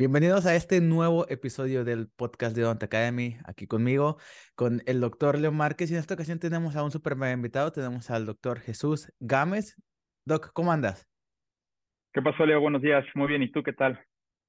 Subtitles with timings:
[0.00, 4.16] Bienvenidos a este nuevo episodio del podcast de Don't Academy, aquí conmigo,
[4.54, 5.90] con el doctor Leo Márquez.
[5.90, 9.76] Y en esta ocasión tenemos a un super mega invitado, tenemos al doctor Jesús Gámez.
[10.24, 11.06] Doc, ¿cómo andas?
[12.14, 12.62] ¿Qué pasó, Leo?
[12.62, 13.04] Buenos días.
[13.14, 13.42] Muy bien.
[13.42, 14.02] ¿Y tú qué tal?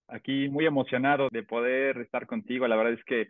[0.07, 2.65] Aquí muy emocionado de poder estar contigo.
[2.69, 3.27] La verdad es que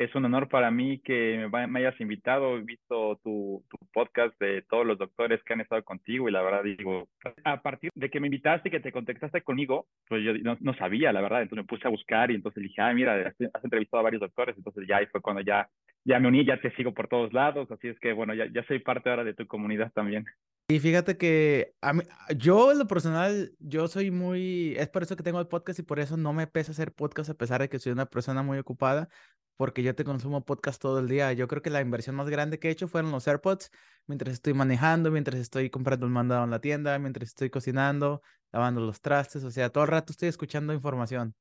[0.00, 2.56] es un honor para mí que me, hayas invitado.
[2.56, 3.62] He visto tu,
[3.92, 7.06] podcast de todos los doctores que han estado contigo y la verdad digo,
[7.44, 11.12] a partir de que me invitaste y que te contactaste conmigo, pues yo no, sabía,
[11.12, 11.42] la verdad.
[11.42, 14.56] Entonces me puse a buscar y entonces dije, ah, mira, has entrevistado a varios doctores.
[14.56, 15.68] Entonces ya ahí fue cuando ya,
[16.06, 17.70] ya me uní, ya te sigo por todos lados.
[17.70, 20.24] Así es que bueno, ya, ya soy parte ahora de tu comunidad también.
[20.70, 22.04] Y fíjate que a mí,
[22.36, 25.82] yo en lo personal, yo soy muy, es por eso que tengo el podcast y
[25.82, 28.56] por eso no me pesa hacer podcast a pesar de que soy una persona muy
[28.56, 29.08] ocupada,
[29.60, 31.34] porque yo te consumo podcast todo el día.
[31.34, 33.70] Yo creo que la inversión más grande que he hecho fueron los AirPods,
[34.06, 38.80] mientras estoy manejando, mientras estoy comprando el mandado en la tienda, mientras estoy cocinando, lavando
[38.80, 41.34] los trastes, o sea, todo el rato estoy escuchando información.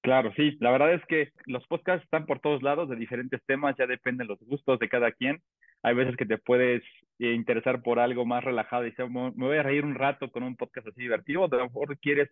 [0.00, 3.74] Claro, sí, la verdad es que los podcasts están por todos lados de diferentes temas,
[3.76, 5.42] ya dependen los gustos de cada quien.
[5.82, 6.84] Hay veces que te puedes
[7.18, 10.44] eh, interesar por algo más relajado y decir, me voy a reír un rato con
[10.44, 12.30] un podcast así divertido, a lo mejor quieres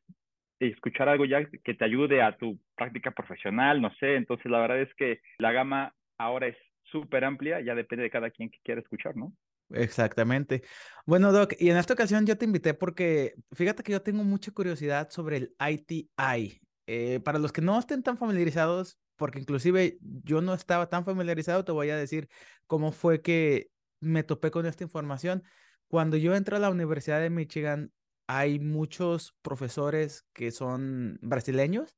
[0.61, 4.17] escuchar algo ya que te ayude a tu práctica profesional, no sé.
[4.17, 8.31] Entonces, la verdad es que la gama ahora es súper amplia, ya depende de cada
[8.31, 9.33] quien que quiera escuchar, ¿no?
[9.71, 10.63] Exactamente.
[11.07, 14.53] Bueno, Doc, y en esta ocasión yo te invité porque fíjate que yo tengo mucha
[14.53, 16.61] curiosidad sobre el ITI.
[16.87, 21.65] Eh, para los que no estén tan familiarizados, porque inclusive yo no estaba tan familiarizado,
[21.65, 22.29] te voy a decir
[22.67, 25.43] cómo fue que me topé con esta información.
[25.89, 27.91] Cuando yo entré a la Universidad de Michigan,
[28.27, 31.97] hay muchos profesores que son brasileños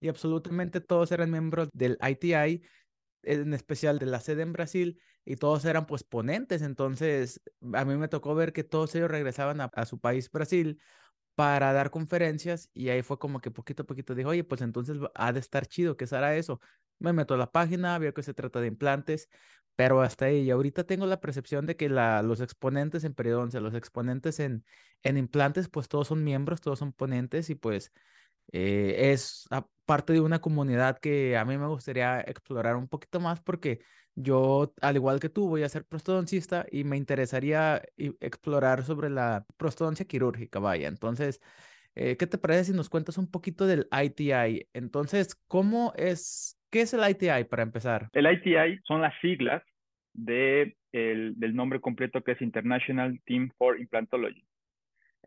[0.00, 2.62] y absolutamente todos eran miembros del ITI,
[3.22, 6.62] en especial de la sede en Brasil, y todos eran pues ponentes.
[6.62, 7.40] Entonces,
[7.72, 10.80] a mí me tocó ver que todos ellos regresaban a, su país, Brasil,
[11.36, 14.98] para dar conferencias y ahí fue como que poquito a poquito dijo, oye, pues entonces
[15.14, 16.60] ha de estar chido, ¿qué será eso?
[16.98, 19.28] Me meto a la página, veo que se trata de implantes,
[19.82, 23.74] pero hasta ahí, ahorita tengo la percepción de que la, los exponentes en periodoncia, los
[23.74, 24.64] exponentes en,
[25.02, 27.92] en implantes, pues todos son miembros, todos son ponentes y pues
[28.52, 29.48] eh, es
[29.84, 33.80] parte de una comunidad que a mí me gustaría explorar un poquito más porque
[34.14, 39.46] yo, al igual que tú, voy a ser prostodoncista y me interesaría explorar sobre la
[39.56, 40.86] prostodoncia quirúrgica, vaya.
[40.86, 41.40] Entonces,
[41.96, 44.68] eh, ¿qué te parece si nos cuentas un poquito del ITI?
[44.74, 48.08] Entonces, ¿cómo es ¿Qué es el ITI para empezar?
[48.14, 49.62] El ITI son las siglas
[50.14, 54.44] de el, del nombre completo que es International Team for Implantology.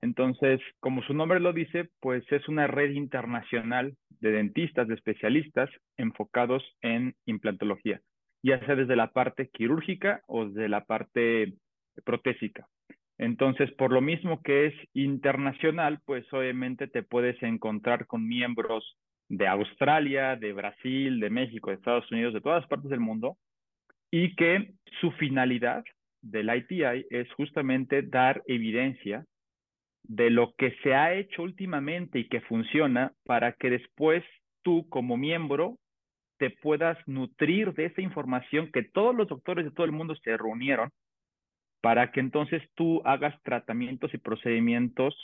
[0.01, 5.69] Entonces, como su nombre lo dice, pues es una red internacional de dentistas, de especialistas
[5.97, 8.01] enfocados en implantología,
[8.43, 11.53] ya sea desde la parte quirúrgica o desde la parte
[12.03, 12.67] protésica.
[13.17, 18.97] Entonces, por lo mismo que es internacional, pues obviamente te puedes encontrar con miembros
[19.29, 23.37] de Australia, de Brasil, de México, de Estados Unidos, de todas partes del mundo,
[24.11, 25.83] y que su finalidad
[26.21, 29.25] del ITI es justamente dar evidencia
[30.03, 34.23] de lo que se ha hecho últimamente y que funciona para que después
[34.63, 35.77] tú como miembro
[36.37, 40.37] te puedas nutrir de esa información que todos los doctores de todo el mundo se
[40.37, 40.89] reunieron
[41.81, 45.15] para que entonces tú hagas tratamientos y procedimientos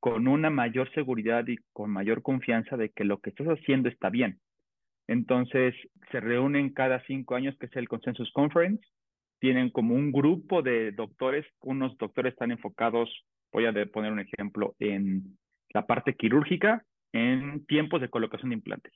[0.00, 4.10] con una mayor seguridad y con mayor confianza de que lo que estás haciendo está
[4.10, 4.40] bien.
[5.10, 5.74] Entonces,
[6.12, 8.80] se reúnen cada cinco años, que es el Consensus Conference.
[9.40, 11.44] Tienen como un grupo de doctores.
[11.62, 13.10] Unos doctores están enfocados,
[13.52, 15.36] voy a poner un ejemplo, en
[15.74, 18.92] la parte quirúrgica, en tiempos de colocación de implantes.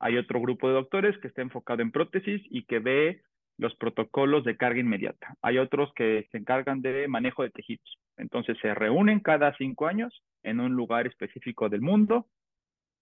[0.00, 3.22] Hay otro grupo de doctores que está enfocado en prótesis y que ve
[3.56, 5.36] los protocolos de carga inmediata.
[5.42, 8.00] Hay otros que se encargan de manejo de tejidos.
[8.16, 12.26] Entonces se reúnen cada cinco años en un lugar específico del mundo,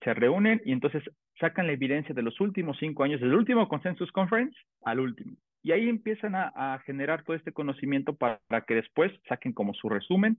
[0.02, 1.02] se reúnen y entonces
[1.40, 5.36] sacan la evidencia de los últimos cinco años, del último Consensus Conference al último.
[5.62, 10.38] Y ahí empiezan a, generar todo este conocimiento para, que después saquen como su resumen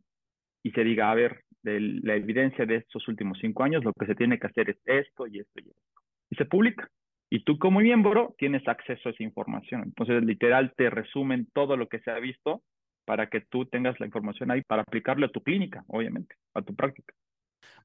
[0.64, 4.06] y se diga, a ver, de la evidencia de estos últimos cinco años, lo que
[4.06, 6.02] se tiene que hacer es esto y esto y esto.
[6.30, 6.88] Y se publica.
[7.30, 9.84] Y tú como miembro tienes acceso a esa información.
[9.84, 12.62] Entonces, literal, te resumen todo lo que se ha visto
[13.06, 16.76] para que tú tengas la información ahí para aplicarlo a tu clínica, obviamente, a tu
[16.76, 17.14] práctica.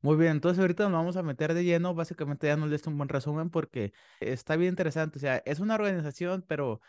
[0.02, 2.96] Muy bien, entonces ahorita nos vamos a meter de lleno, básicamente ya nos diste un
[2.98, 6.80] buen resumen porque está bien interesante, o sea, es una organización, pero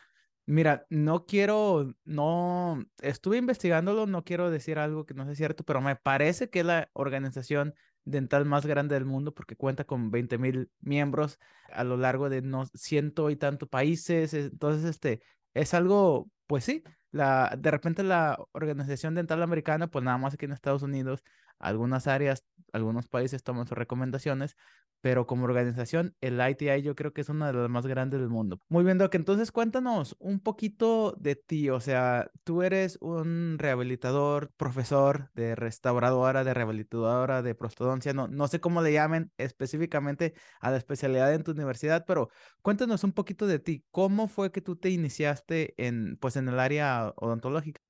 [0.46, 5.82] mira, no quiero, no, estuve investigándolo, no quiero decir algo que no sea cierto, pero
[5.82, 7.76] me parece que es la organización
[8.06, 11.40] dental más grande del mundo porque cuenta con 20 mil miembros
[11.72, 15.22] a lo largo de no ciento y tantos países, entonces este,
[15.54, 20.46] es algo, pues sí, la, de repente la Organización Dental Americana, pues nada más aquí
[20.46, 21.24] en Estados Unidos,
[21.60, 24.58] algunas áreas, algunos países toman sus recomendaciones,
[25.02, 28.30] pero como organización, el ITI yo creo que es una de las más grandes del
[28.30, 28.60] mundo.
[28.70, 34.52] Muy bien, Doc, entonces cuéntanos un poquito de ti, o sea, tú eres un rehabilitador,
[34.58, 40.72] profesor de restauradora, de rehabilitadora, de prostodoncia, no, no sé cómo le llamen específicamente a
[40.72, 42.30] la especialidad en tu universidad, pero
[42.62, 46.60] cuéntanos un poquito de ti, ¿cómo fue que tú te iniciaste en, pues, en el
[46.60, 47.87] área odontológica?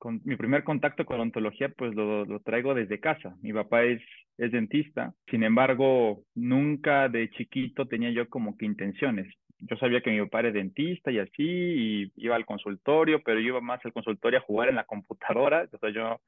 [0.00, 3.36] Con, mi primer contacto con odontología, pues lo, lo, traigo desde casa.
[3.42, 4.02] Mi papá es,
[4.38, 9.32] es dentista, sin embargo, nunca de chiquito tenía yo como que intenciones.
[9.58, 13.48] Yo sabía que mi papá era dentista y así, y iba al consultorio, pero yo
[13.48, 15.68] iba más al consultorio a jugar en la computadora.
[15.70, 16.18] O sea, yo,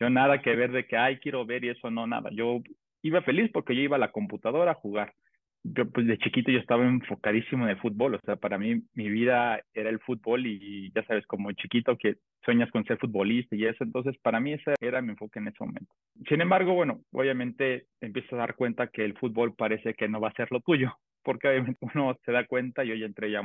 [0.00, 2.30] yo nada que ver de que, ay, quiero ver y eso, no, nada.
[2.32, 2.62] Yo
[3.02, 5.12] iba feliz porque yo iba a la computadora a jugar
[5.64, 9.08] yo pues de chiquito yo estaba enfocadísimo en el fútbol, o sea, para mí mi
[9.08, 13.66] vida era el fútbol y ya sabes, como chiquito que sueñas con ser futbolista y
[13.66, 15.92] eso, entonces para mí ese era mi enfoque en ese momento.
[16.28, 20.28] Sin embargo, bueno, obviamente empiezas a dar cuenta que el fútbol parece que no va
[20.28, 23.42] a ser lo tuyo, porque obviamente uno se da cuenta, yo ya entré ya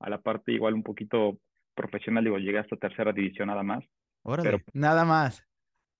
[0.00, 1.38] a la parte igual un poquito
[1.74, 3.84] profesional, digo, llegué hasta tercera división nada más.
[4.22, 5.44] Órale, pero, nada más.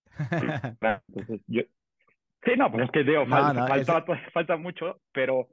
[1.08, 1.62] entonces yo,
[2.44, 5.48] Sí, no, pues es que digo, falta, falta, mucho, pero,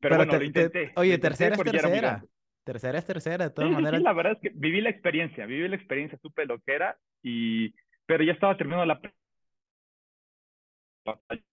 [0.00, 0.92] pero, bueno, lo intenté.
[0.96, 2.22] oye, tercera es tercera.
[2.64, 3.98] Tercera es tercera, de todas maneras.
[3.98, 6.96] Sí, la verdad es que viví la experiencia, viví la experiencia, supe lo que era,
[7.22, 7.74] y,
[8.06, 9.00] pero ya estaba terminando la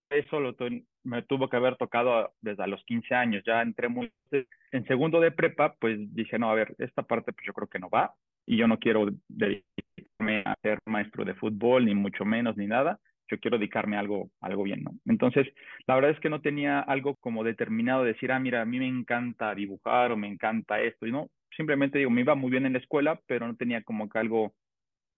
[0.10, 0.54] eso lo
[1.04, 4.12] me tuvo que haber tocado desde los 15 años, ya entré muy
[4.72, 7.80] en segundo de prepa, pues dije, no, a ver, esta parte pues yo creo que
[7.80, 8.14] no va
[8.46, 13.00] y yo no quiero dedicarme a ser maestro de fútbol, ni mucho menos, ni nada
[13.30, 14.92] yo quiero dedicarme a algo, algo bien, ¿no?
[15.06, 15.48] Entonces,
[15.88, 18.80] la verdad es que no tenía algo como determinado de decir, ah, mira, a mí
[18.80, 22.66] me encanta dibujar o me encanta esto, y no, simplemente digo, me iba muy bien
[22.66, 24.54] en la escuela, pero no tenía como que algo,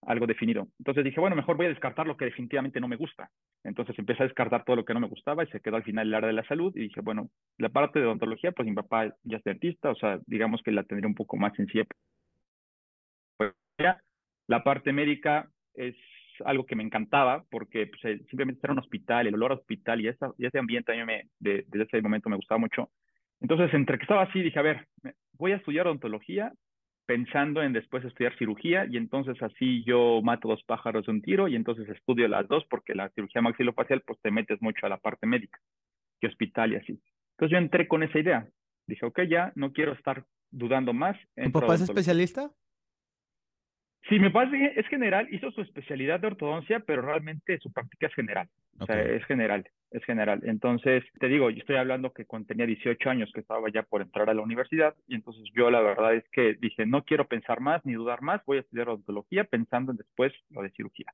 [0.04, 0.68] algo definido.
[0.80, 3.30] Entonces dije, bueno, mejor voy a descartar lo que definitivamente no me gusta.
[3.63, 6.07] Entonces empecé a descartar todo lo que no me gustaba y se quedó al final
[6.07, 9.13] el área de la salud y dije, bueno, la parte de odontología, pues mi papá
[9.24, 11.86] ya es dentista, o sea, digamos que la tendría un poco más sencilla.
[14.48, 15.95] La parte médica es
[16.45, 20.07] algo que me encantaba porque pues, simplemente era un hospital, el olor a hospital y,
[20.07, 22.89] esa, y ese ambiente a mí me, de, desde ese momento me gustaba mucho.
[23.39, 24.88] Entonces, entre que estaba así, dije, a ver,
[25.34, 26.54] voy a estudiar odontología
[27.06, 31.48] pensando en después estudiar cirugía y entonces así yo mato dos pájaros de un tiro
[31.48, 34.98] y entonces estudio las dos porque la cirugía maxilofacial pues te metes mucho a la
[34.98, 35.57] parte médica
[36.19, 37.00] y hospital y así.
[37.31, 38.48] Entonces yo entré con esa idea.
[38.88, 41.18] Dije, ok, ya no quiero estar dudando más.
[41.36, 42.51] ¿Tu papá es especialista?
[44.09, 48.13] Sí, mi padre es general, hizo su especialidad de ortodoncia, pero realmente su práctica es
[48.13, 48.48] general.
[48.80, 50.42] O sea, es general, es general.
[50.44, 54.01] Entonces, te digo, yo estoy hablando que cuando tenía 18 años que estaba ya por
[54.01, 57.59] entrar a la universidad, y entonces yo la verdad es que dije, no quiero pensar
[57.59, 61.12] más ni dudar más, voy a estudiar odontología pensando en después lo de cirugía.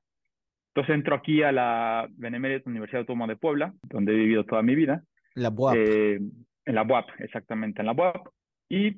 [0.68, 4.76] Entonces entro aquí a la Benemérita Universidad Autónoma de Puebla, donde he vivido toda mi
[4.76, 5.02] vida.
[5.34, 5.76] La BUAP.
[5.76, 6.20] Eh,
[6.64, 8.28] en la BUAP, exactamente, en la BUAP.
[8.68, 8.96] Y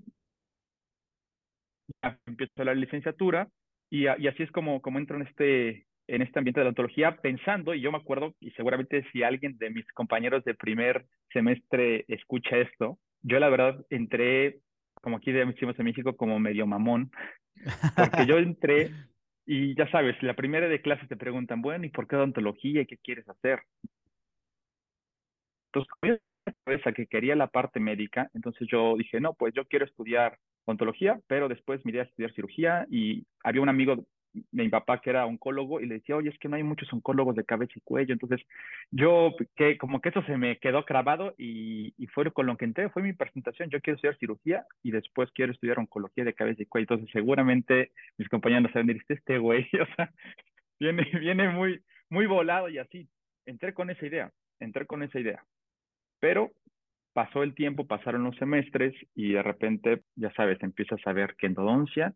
[2.27, 3.49] empiezo la licenciatura
[3.91, 7.75] y, así es como, como entro en este, en este ambiente de la ontología pensando,
[7.75, 12.59] y yo me acuerdo, y seguramente si alguien de mis compañeros de primer semestre escucha
[12.59, 14.61] esto, yo la verdad entré,
[15.03, 17.11] como aquí decimos en México, como medio mamón,
[17.97, 18.91] porque yo entré
[19.47, 22.87] y ya sabes, la primera de clase te preguntan, bueno, ¿y por qué odontología y
[22.87, 23.61] qué quieres hacer?
[25.73, 26.21] Entonces,
[26.85, 31.21] a que quería la parte médica, entonces yo dije, no, pues yo quiero estudiar ontología,
[31.27, 34.05] pero después me iba a estudiar cirugía y había un amigo
[34.51, 36.93] de mi papá que era oncólogo y le decía, oye, es que no hay muchos
[36.93, 38.13] oncólogos de cabeza y cuello.
[38.13, 38.41] Entonces,
[38.91, 42.67] yo, que como que eso se me quedó grabado y, y fue con lo que
[42.67, 43.71] entré, fue mi presentación.
[43.71, 46.85] Yo quiero estudiar cirugía y después quiero estudiar oncología de cabeza y cuello.
[46.85, 50.13] Entonces, seguramente mis compañeros saben, decir, este güey, o sea,
[50.79, 53.09] viene, viene muy, muy volado y así.
[53.47, 55.45] Entré con esa idea, entré con esa idea.
[56.21, 56.53] Pero
[57.17, 61.47] pasó el tiempo, pasaron los semestres y de repente, ya sabes, empiezas a ver que
[61.47, 62.13] endodoncia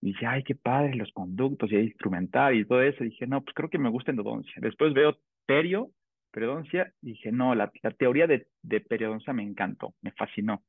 [0.00, 3.04] y dije, ay, qué padre, los conductos y instrumental y todo eso.
[3.04, 4.54] Y dije, no, pues creo que me gusta endodoncia.
[4.56, 5.92] Después veo perio,
[6.32, 10.64] periodoncia, y dije, no, la, teoría de, de periodoncia me encantó, me fascinó.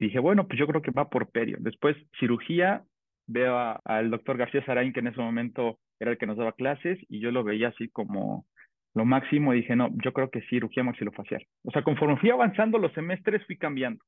[0.00, 1.58] Dije, bueno, pues yo creo que va por perio.
[1.60, 2.82] Después, cirugía,
[3.28, 6.98] veo al doctor García Sarain, que en ese momento era el que nos daba clases,
[7.08, 8.46] y yo lo veía así como,
[8.94, 11.44] lo máximo dije, no, yo creo que cirugía maxilofacial.
[11.64, 14.02] O sea, conforme fui avanzando los semestres, fui cambiando.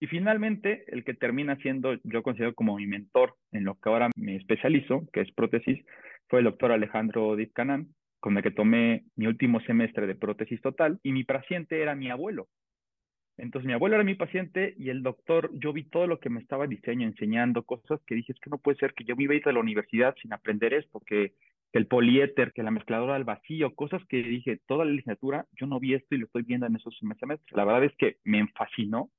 [0.00, 4.10] Y finalmente, el que termina siendo, yo considero como mi mentor en lo que ahora
[4.16, 5.84] me especializo, que es prótesis,
[6.28, 7.88] fue el doctor Alejandro Dipcanan,
[8.20, 12.10] con el que tomé mi último semestre de prótesis total, y mi paciente era mi
[12.10, 12.46] abuelo.
[13.38, 16.40] Entonces, mi abuelo era mi paciente y el doctor, yo vi todo lo que me
[16.40, 19.34] estaba diseño, enseñando, cosas que dije, es que no puede ser que yo me iba
[19.34, 21.34] a ir a la universidad sin aprender esto, que
[21.72, 25.66] que el poliéter, que la mezcladora al vacío, cosas que dije, toda la licenciatura, yo
[25.66, 27.40] no vi esto y lo estoy viendo en esos semestres.
[27.50, 29.10] La verdad es que me fascinó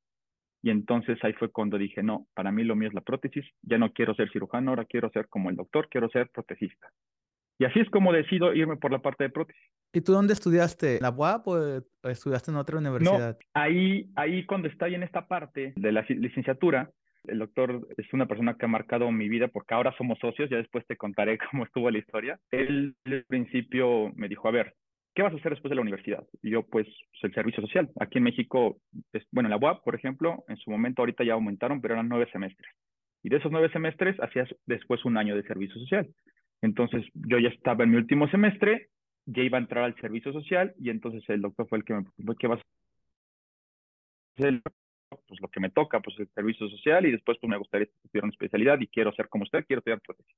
[0.62, 3.78] y entonces ahí fue cuando dije, no, para mí lo mío es la prótesis, ya
[3.78, 6.92] no quiero ser cirujano, ahora quiero ser como el doctor, quiero ser protesista.
[7.60, 9.62] Y así es como decido irme por la parte de prótesis.
[9.94, 10.98] ¿Y tú dónde estudiaste?
[10.98, 13.38] ¿En la UAP o estudiaste en otra universidad?
[13.38, 16.90] No, ahí, ahí cuando estoy en esta parte de la licenciatura,
[17.26, 20.58] el doctor es una persona que ha marcado mi vida porque ahora somos socios, ya
[20.58, 22.40] después te contaré cómo estuvo la historia.
[22.52, 24.76] Él al principio me dijo, a ver,
[25.14, 26.26] ¿qué vas a hacer después de la universidad?
[26.42, 26.88] Y yo, pues,
[27.22, 27.90] el servicio social.
[28.00, 28.80] Aquí en México,
[29.32, 32.28] bueno, en la UAP, por ejemplo, en su momento ahorita ya aumentaron, pero eran nueve
[32.32, 32.72] semestres.
[33.22, 36.08] Y de esos nueve semestres hacías después un año de servicio social.
[36.62, 38.90] Entonces yo ya estaba en mi último semestre,
[39.26, 42.04] ya iba a entrar al servicio social y entonces el doctor fue el que me
[42.04, 42.64] preguntó, ¿qué vas a
[44.38, 44.62] hacer?
[45.10, 48.26] Pues lo que me toca, pues el servicio social y después pues me gustaría estudiar
[48.26, 50.36] una especialidad y quiero ser como usted, quiero estudiar prótesis.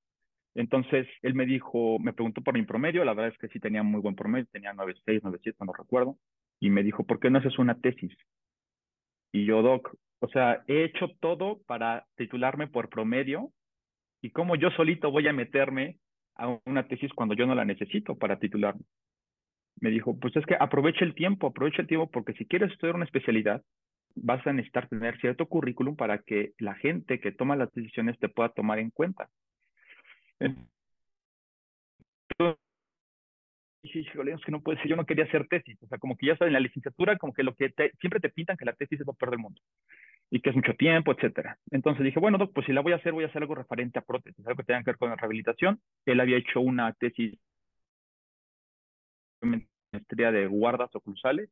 [0.56, 3.84] Entonces él me dijo, me preguntó por mi promedio, la verdad es que sí tenía
[3.84, 6.18] muy buen promedio, tenía 9.6, 9.7, no recuerdo,
[6.60, 8.16] y me dijo, ¿por qué no haces una tesis?
[9.34, 13.52] Y yo, doc, o sea, he hecho todo para titularme por promedio
[14.22, 15.98] y cómo yo solito voy a meterme
[16.36, 18.82] a una tesis cuando yo no la necesito para titularme.
[19.80, 22.96] Me dijo, pues es que aprovecha el tiempo, aprovecha el tiempo porque si quieres estudiar
[22.96, 23.64] una especialidad,
[24.16, 28.30] vas a necesitar tener cierto currículum para que la gente que toma las decisiones te
[28.30, 29.30] pueda tomar en cuenta.
[30.40, 30.68] Entonces,
[33.84, 36.28] híjole, es que no puede ser, yo no quería hacer tesis, o sea, como que
[36.28, 39.00] ya sabes, en la licenciatura, como que lo que siempre te pintan que la tesis
[39.00, 39.62] es lo peor del mundo
[40.32, 41.58] y que es mucho tiempo, etcétera.
[41.72, 44.00] Entonces dije, bueno, doc, pues si la voy a hacer, voy a hacer algo referente
[44.00, 45.82] a prótesis, algo que tenga que ver con la rehabilitación.
[46.06, 47.38] Él había hecho una tesis
[49.42, 51.50] maestría de guardas oclusales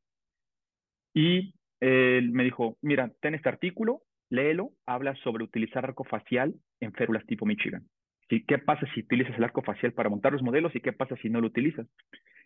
[1.13, 6.93] y él me dijo, mira, ten este artículo, léelo, habla sobre utilizar arco facial en
[6.93, 7.87] férulas tipo Michigan.
[8.29, 11.15] ¿Y qué pasa si utilizas el arco facial para montar los modelos y qué pasa
[11.17, 11.87] si no lo utilizas?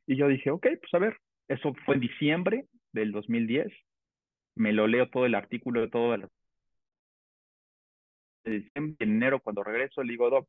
[0.08, 3.72] Y yo dije, ok, pues a ver, eso fue en diciembre del 2010
[4.56, 6.28] me lo leo todo el artículo todo el
[8.46, 10.46] en enero cuando regreso le digo,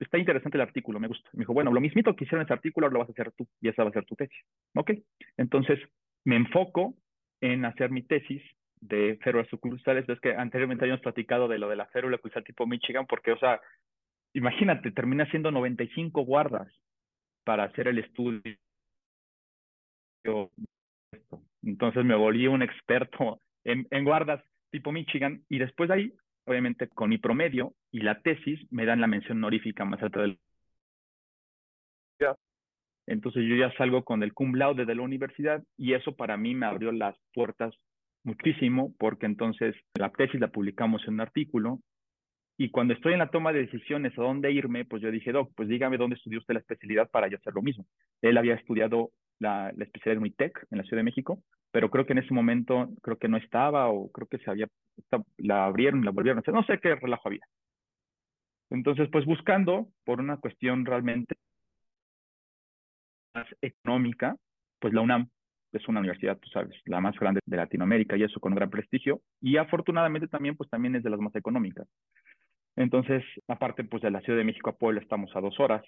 [0.00, 1.30] está interesante el artículo, me gusta.
[1.32, 3.68] Me dijo, bueno, lo mismito que hicieron ese artículo, lo vas a hacer tú y
[3.68, 4.36] esa va a ser tu tesis.
[4.74, 4.90] Ok,
[5.36, 5.78] entonces
[6.24, 6.96] me enfoco
[7.40, 8.42] en hacer mi tesis
[8.80, 10.08] de férulas sucursales.
[10.08, 13.38] Es que anteriormente habíamos platicado de lo de la férula crucial tipo Michigan, porque, o
[13.38, 13.60] sea,
[14.34, 16.68] imagínate, termina siendo 95 guardas
[17.44, 18.42] para hacer el estudio
[21.62, 26.12] entonces me volví un experto en, guardas tipo Michigan y después de ahí,
[26.44, 30.38] obviamente con mi promedio y la tesis, me dan la mención honorífica más alta del
[33.08, 36.54] entonces yo ya salgo con el cum laude de la universidad y eso para mí
[36.54, 37.74] me abrió las puertas
[38.22, 41.80] muchísimo porque entonces la tesis la publicamos en un artículo
[42.58, 45.52] y cuando estoy en la toma de decisiones a dónde irme, pues yo dije, Doc,
[45.54, 47.86] pues dígame dónde estudió usted la especialidad para yo hacer lo mismo.
[48.20, 51.38] Él había estudiado la, la especialidad en UITEC en la Ciudad de México,
[51.70, 54.66] pero creo que en ese momento creo que no estaba o creo que se había,
[55.36, 57.46] la abrieron, la volvieron a hacer, no sé qué relajo había.
[58.70, 61.36] Entonces, pues buscando por una cuestión realmente
[63.38, 64.36] más económica,
[64.80, 65.28] pues la UNAM
[65.72, 69.20] es una universidad, tú sabes, la más grande de Latinoamérica y eso con gran prestigio,
[69.40, 71.86] y afortunadamente también, pues también es de las más económicas.
[72.76, 75.82] Entonces, aparte, pues de la Ciudad de México a Puebla estamos a dos horas,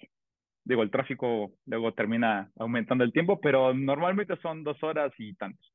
[0.63, 5.73] Digo, el tráfico luego termina aumentando el tiempo, pero normalmente son dos horas y tantos.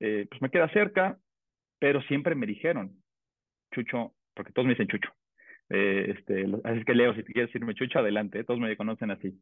[0.00, 1.18] Eh, pues me queda cerca,
[1.78, 2.92] pero siempre me dijeron,
[3.72, 5.10] Chucho, porque todos me dicen Chucho.
[5.70, 9.34] Eh, este, así es que Leo, si quieres decirme Chucho, adelante, todos me conocen así.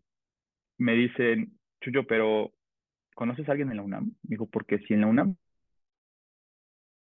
[0.78, 2.52] Me dicen, Chucho, pero
[3.14, 4.12] ¿conoces a alguien en la UNAM?
[4.22, 5.36] Digo, porque si en la UNAM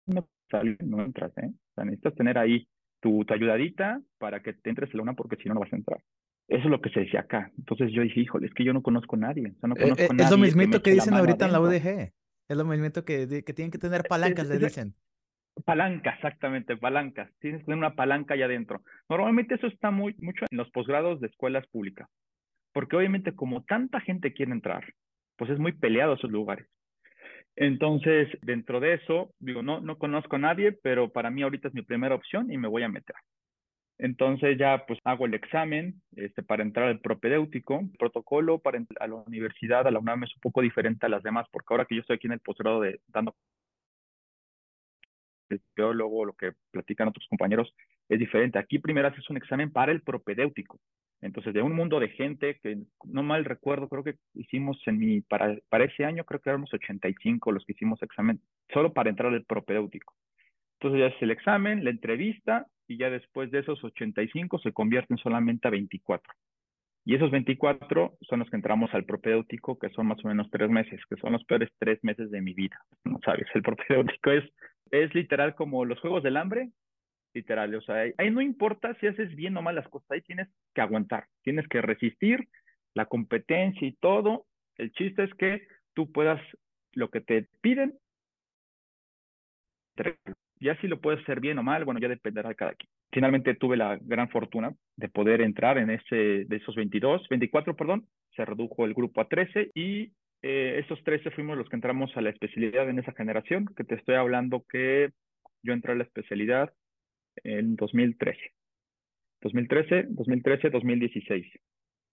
[0.05, 0.27] no,
[0.79, 1.47] no entras, ¿eh?
[1.47, 2.67] O sea, necesitas tener ahí
[2.99, 5.73] tu, tu ayudadita para que te entres en la UNAM, porque si no, no vas
[5.73, 6.01] a entrar.
[6.47, 7.51] Eso es lo que se decía acá.
[7.59, 9.53] Entonces yo dije, híjole, es que yo no conozco a nadie.
[9.55, 11.61] O sea, no eh, conozco a nadie es lo mismito que, dicen ahorita en la
[11.61, 12.11] UDG.
[12.47, 14.95] Es lo mismito que, que tienen que tener palancas, le dicen.
[15.63, 17.29] Palanca, exactamente, palancas.
[17.39, 18.81] Tienes que tener una palanca allá adentro.
[19.09, 22.09] Normalmente eso está muy mucho en los posgrados de escuelas públicas.
[22.73, 24.93] Porque obviamente como tanta gente quiere entrar,
[25.37, 26.67] pues es muy peleado esos lugares.
[27.55, 31.73] Entonces, dentro de eso, digo, no, no conozco a nadie, pero para mí ahorita es
[31.73, 33.15] mi primera opción y me voy a meter.
[33.99, 37.81] Entonces ya pues hago el examen este, para entrar al propedéutico.
[37.81, 41.21] El protocolo para a la universidad, a la UNAM, es un poco diferente a las
[41.21, 43.35] demás, porque ahora que yo estoy aquí en el posgrado de dando
[45.49, 47.73] el teólogo, lo que platican otros compañeros,
[48.09, 48.59] es diferente.
[48.59, 50.79] Aquí primero haces un examen para el propedéutico.
[51.21, 55.21] Entonces, de un mundo de gente que no mal recuerdo, creo que hicimos en mi,
[55.21, 58.39] para, para ese año, creo que éramos 85 los que hicimos examen,
[58.73, 60.13] solo para entrar al propedéutico.
[60.79, 65.17] Entonces ya es el examen, la entrevista y ya después de esos 85 se convierten
[65.17, 66.33] solamente a 24.
[67.05, 70.69] Y esos 24 son los que entramos al propedéutico, que son más o menos tres
[70.69, 72.77] meses, que son los peores tres meses de mi vida.
[73.03, 74.43] No sabes, el propedéutico es,
[74.91, 76.69] es literal como los juegos del hambre,
[77.33, 77.73] literal.
[77.75, 80.81] O sea, ahí no importa si haces bien o mal las cosas, ahí tienes que
[80.81, 82.47] aguantar, tienes que resistir
[82.93, 84.45] la competencia y todo.
[84.77, 86.41] El chiste es que tú puedas
[86.93, 87.97] lo que te piden,
[90.59, 92.89] ya si lo puedes hacer bien o mal, bueno, ya dependerá de cada quien.
[93.11, 98.07] Finalmente tuve la gran fortuna de poder entrar en ese, de esos 22, 24, perdón,
[98.35, 102.21] se redujo el grupo a 13 y eh, esos 13 fuimos los que entramos a
[102.21, 105.11] la especialidad en esa generación, que te estoy hablando que
[105.63, 106.71] yo entré a la especialidad
[107.43, 108.39] en 2013.
[109.41, 111.45] 2013, 2013, 2016.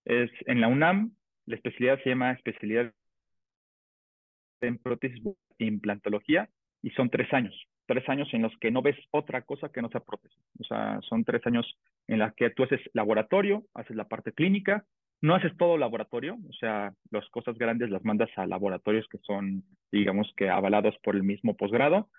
[0.05, 1.13] Es en la UNAM,
[1.47, 2.93] la especialidad se llama especialidad
[4.61, 5.23] en prótesis
[5.59, 6.49] e implantología
[6.83, 7.55] y son tres años
[7.87, 10.39] tres años en los que no ves otra cosa que no sea prótesis.
[10.59, 11.67] O sea, son tres años
[12.09, 14.85] en los que tú haces laboratorio, haces la parte clínica,
[15.23, 19.65] no haces todo laboratorio, o sea, las cosas grandes las mandas a laboratorios que son,
[19.91, 22.11] digamos que avalados por el mismo posgrado,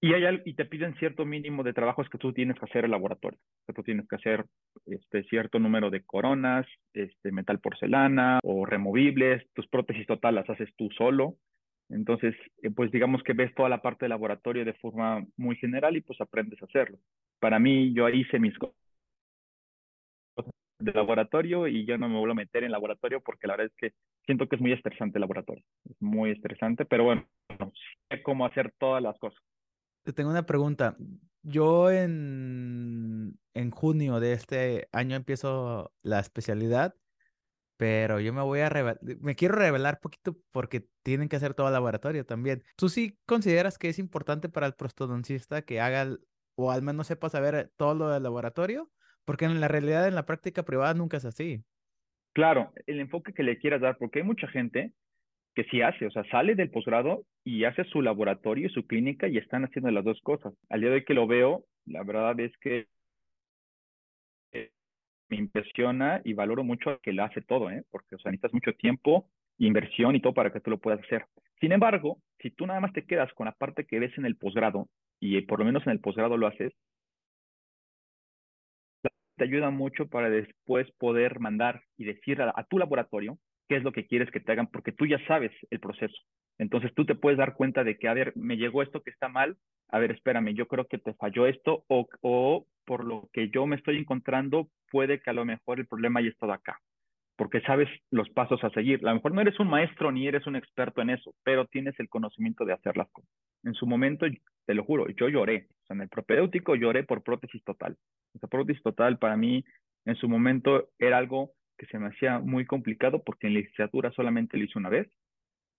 [0.00, 2.90] y, hay, y te piden cierto mínimo de trabajos que tú tienes que hacer el
[2.90, 4.44] laboratorio, que tú tienes que hacer
[4.86, 10.68] este, cierto número de coronas, este, metal porcelana o removibles, tus prótesis total las haces
[10.76, 11.36] tú solo,
[11.88, 15.96] entonces, eh, pues digamos que ves toda la parte de laboratorio de forma muy general
[15.96, 16.98] y pues aprendes a hacerlo.
[17.38, 18.74] Para mí, yo hice mis cosas
[20.78, 23.76] de laboratorio y yo no me vuelvo a meter en laboratorio porque la verdad es
[23.78, 25.64] que siento que es muy estresante el laboratorio.
[25.88, 27.26] Es muy estresante, pero bueno,
[28.10, 29.40] sé cómo hacer todas las cosas.
[30.06, 30.96] Te tengo una pregunta.
[31.42, 36.94] Yo en, en junio de este año empiezo la especialidad
[37.76, 38.70] pero yo me voy a
[39.20, 42.62] me quiero revelar poquito porque tienen que hacer todo el laboratorio también.
[42.76, 46.16] ¿Tú sí consideras que es importante para el prostodoncista que haga
[46.54, 48.90] o al menos sepa saber todo lo del laboratorio?
[49.24, 51.64] Porque en la realidad, en la práctica privada nunca es así.
[52.32, 54.94] Claro, el enfoque que le quieras dar, porque hay mucha gente
[55.56, 59.26] que sí hace, o sea, sale del posgrado y hace su laboratorio y su clínica
[59.26, 60.52] y están haciendo las dos cosas.
[60.68, 62.86] Al día de hoy que lo veo, la verdad es que
[65.28, 67.82] me impresiona y valoro mucho que lo hace todo, ¿eh?
[67.90, 71.24] porque o sea, necesitas mucho tiempo, inversión y todo para que tú lo puedas hacer.
[71.58, 74.36] Sin embargo, si tú nada más te quedas con la parte que ves en el
[74.36, 74.88] posgrado
[75.20, 76.74] y por lo menos en el posgrado lo haces,
[79.36, 83.38] te ayuda mucho para después poder mandar y decir a tu laboratorio
[83.68, 86.16] qué es lo que quieres que te hagan, porque tú ya sabes el proceso.
[86.58, 89.28] Entonces tú te puedes dar cuenta de que, a ver, me llegó esto que está
[89.28, 89.56] mal,
[89.88, 93.66] a ver, espérame, yo creo que te falló esto o, o por lo que yo
[93.66, 96.80] me estoy encontrando, puede que a lo mejor el problema haya estado acá,
[97.36, 99.00] porque sabes los pasos a seguir.
[99.02, 101.98] A lo mejor no eres un maestro ni eres un experto en eso, pero tienes
[102.00, 103.30] el conocimiento de hacer las cosas.
[103.64, 104.26] En su momento,
[104.64, 105.68] te lo juro, yo lloré.
[105.88, 107.96] O en el propedéutico lloré por prótesis total.
[108.34, 109.64] Esa prótesis total para mí
[110.04, 114.56] en su momento era algo que se me hacía muy complicado porque en licenciatura solamente
[114.56, 115.08] lo hice una vez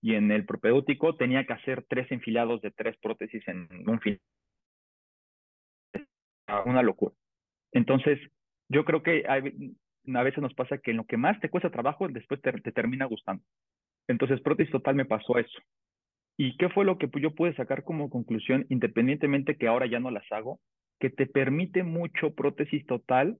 [0.01, 4.19] y en el propedéutico tenía que hacer tres enfilados de tres prótesis en un fin.
[6.65, 7.13] Una locura.
[7.73, 8.19] Entonces,
[8.69, 12.07] yo creo que a veces nos pasa que en lo que más te cuesta trabajo,
[12.07, 13.43] después te, termina gustando.
[14.07, 15.59] Entonces, prótesis total me pasó eso.
[16.37, 20.11] ¿Y qué fue lo que yo pude sacar como conclusión, independientemente que ahora ya no
[20.11, 20.59] las hago?
[20.99, 23.39] Que te permite mucho prótesis total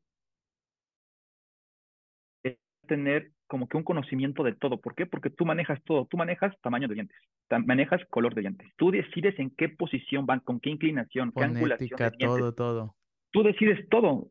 [2.88, 4.82] tener como que un conocimiento de todo.
[4.82, 5.06] ¿Por qué?
[5.06, 6.06] Porque tú manejas todo.
[6.06, 7.18] Tú manejas tamaño de dientes,
[7.66, 8.68] manejas color de dientes.
[8.78, 11.98] Tú decides en qué posición van, con qué inclinación, qué angulación.
[11.98, 12.96] De todo, todo.
[13.32, 14.30] Tú decides todo.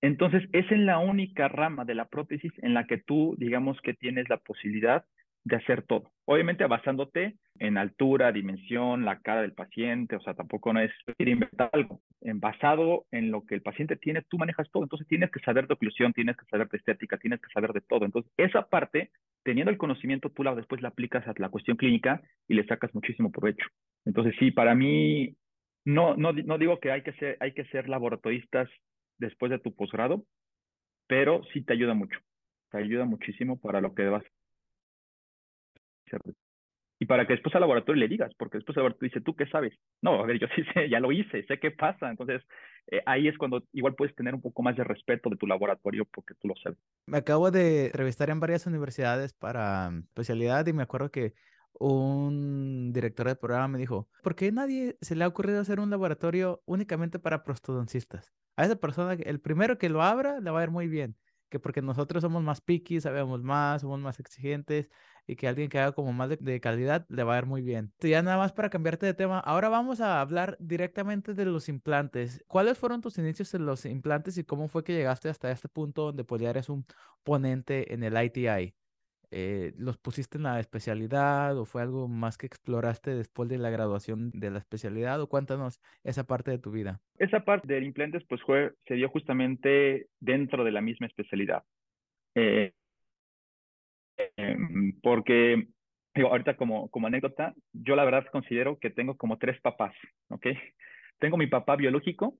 [0.00, 3.94] Entonces, es en la única rama de la prótesis en la que tú, digamos que
[3.94, 5.04] tienes la posibilidad
[5.44, 6.10] de hacer todo.
[6.24, 11.70] Obviamente basándote en altura, dimensión, la cara del paciente, o sea, tampoco no es inventar
[11.72, 12.00] algo.
[12.20, 14.82] En basado en lo que el paciente tiene, tú manejas todo.
[14.82, 17.80] Entonces tienes que saber de oclusión, tienes que saber de estética, tienes que saber de
[17.80, 18.04] todo.
[18.04, 19.10] Entonces, esa parte,
[19.42, 22.94] teniendo el conocimiento, tú la, después la aplicas a la cuestión clínica y le sacas
[22.94, 23.66] muchísimo provecho.
[24.04, 25.36] Entonces, sí, para mí,
[25.84, 28.68] no, no, no digo que hay que ser, hay que ser laboratoristas
[29.18, 30.24] después de tu posgrado,
[31.06, 32.18] pero sí te ayuda mucho.
[32.70, 34.24] Te ayuda muchísimo para lo que debas
[37.02, 39.44] y para que después al laboratorio le digas, porque después al laboratorio dice, ¿tú qué
[39.46, 39.72] sabes?
[40.02, 42.08] No, a ver, yo sí sé, ya lo hice, sé qué pasa.
[42.08, 42.42] Entonces,
[42.92, 46.04] eh, ahí es cuando igual puedes tener un poco más de respeto de tu laboratorio
[46.04, 46.78] porque tú lo sabes.
[47.06, 51.34] Me acabo de entrevistar en varias universidades para mm, especialidad y me acuerdo que
[51.72, 55.90] un director del programa me dijo, ¿por qué nadie se le ha ocurrido hacer un
[55.90, 58.32] laboratorio únicamente para prostodoncistas?
[58.54, 61.16] A esa persona, el primero que lo abra, le va a ir muy bien
[61.52, 64.88] que porque nosotros somos más picky, sabemos más, somos más exigentes,
[65.26, 67.92] y que alguien que haga como más de, calidad le va a ir muy bien.
[68.00, 72.44] Ya nada más para cambiarte de tema, ahora vamos a hablar directamente de los implantes.
[72.48, 76.06] ¿Cuáles fueron tus inicios en los implantes y cómo fue que llegaste hasta este punto
[76.06, 76.84] donde pues ya eres un
[77.22, 78.74] ponente en el ITI?
[79.34, 83.70] Eh, ¿Los pusiste en la especialidad o fue algo más que exploraste después de la
[83.70, 85.22] graduación de la especialidad?
[85.22, 87.00] O cuéntanos esa parte de tu vida.
[87.16, 91.64] Esa parte del implantes pues fue, se dio justamente dentro de la misma especialidad.
[92.34, 92.72] Eh,
[94.36, 95.66] em, porque
[96.14, 99.94] digo, ahorita como, como anécdota, yo la verdad considero que tengo como tres papás,
[100.28, 100.46] ¿ok?
[101.18, 102.38] Tengo mi papá biológico,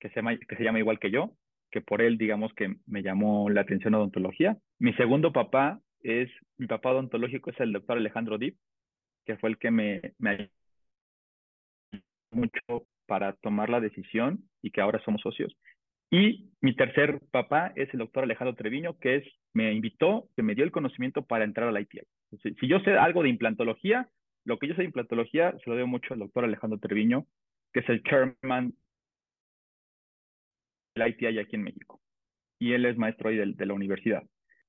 [0.00, 1.32] que se llama, que se llama igual que yo,
[1.70, 4.58] que por él, digamos, que me llamó la atención odontología.
[4.78, 8.56] Mi segundo papá es, mi papá odontológico es el doctor Alejandro Dip,
[9.24, 10.50] que fue el que me, me ayudó
[12.32, 15.56] mucho para tomar la decisión y que ahora somos socios.
[16.10, 20.54] Y mi tercer papá es el doctor Alejandro Treviño, que es, me invitó, que me
[20.54, 22.00] dio el conocimiento para entrar a la ITI.
[22.42, 24.08] Si, yo sé algo de implantología,
[24.44, 27.26] lo que yo sé de implantología se lo debo mucho al doctor Alejandro Treviño,
[27.72, 28.74] que es el chairman
[30.94, 32.00] de la ITI aquí en México.
[32.58, 34.22] Y él es maestro ahí de la universidad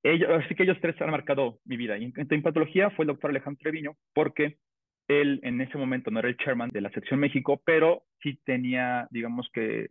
[0.04, 1.96] así que ellos tres han marcado mi vida.
[1.98, 4.58] Y en, patología fue el doctor Alejandro Treviño, porque
[5.08, 9.06] él en ese momento no era el chairman de la sección México, pero sí tenía,
[9.10, 9.88] digamos que,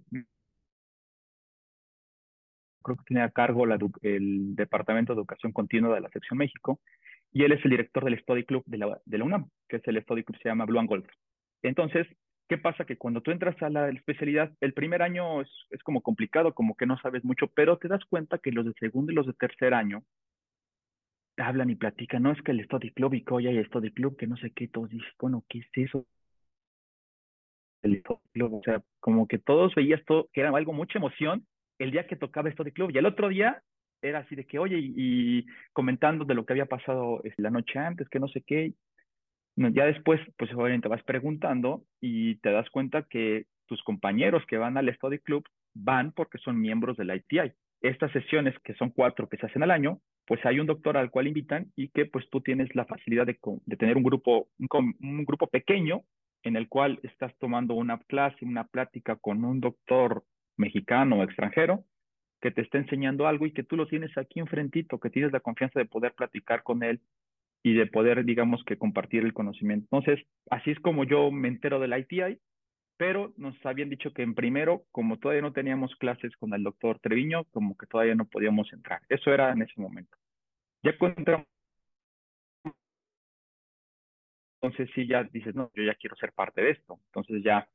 [2.84, 3.66] creo que tenía a cargo
[4.02, 6.80] el Departamento de Educación Continua de la sección México,
[7.32, 10.24] y él es el director del Study Club de la, UNAM, que es el Study
[10.24, 11.08] Club, se llama Blue and Gold.
[11.64, 12.08] Entonces,
[12.48, 12.86] ¿qué pasa?
[12.86, 16.76] Que cuando tú entras a la especialidad, el primer año es, es, como complicado, como
[16.76, 19.34] que no sabes mucho, pero te das cuenta que los de segundo y los de
[19.34, 20.04] tercer año
[21.38, 24.16] hablan y platican, no es que el study club y que hoy hay study club,
[24.16, 26.06] que no sé qué, todos dicen, bueno, ¿qué es eso?
[27.82, 31.48] El study club, o sea, como que todos veías todo, que era algo, mucha emoción
[31.80, 33.62] el día que tocaba study club, y el otro día
[34.02, 37.80] era así de que, oye, y, comentando de lo que había pasado este, la noche
[37.80, 38.74] antes, que no sé qué,
[39.56, 44.78] ya después, pues obviamente vas preguntando y te das cuenta que tus compañeros que van
[44.78, 47.54] al Study Club van porque son miembros del ITI.
[47.82, 51.12] Estas sesiones, que son cuatro que se hacen al año, pues hay un doctor al
[51.12, 55.26] cual invitan y que pues tú tienes la facilidad de, de tener un grupo, un,
[55.26, 56.02] grupo pequeño
[56.44, 60.24] en el cual estás tomando una clase, una plática con un doctor
[60.58, 61.84] mexicano o extranjero
[62.42, 65.40] que te está enseñando algo y que tú lo tienes aquí enfrentito, que tienes la
[65.40, 67.00] confianza de poder platicar con él
[67.64, 69.88] y de poder, digamos, que compartir el conocimiento.
[69.90, 72.40] Entonces, así es como yo me entero del ITI,
[72.98, 77.00] pero nos habían dicho que en primero, como todavía no teníamos clases con el doctor
[77.00, 79.02] Treviño, como que todavía no podíamos entrar.
[79.08, 80.18] Eso era en ese momento.
[80.84, 81.48] Ya cuando entramos,
[84.62, 87.00] entonces sí ya dices, no, yo ya quiero ser parte de esto.
[87.06, 87.68] Entonces ya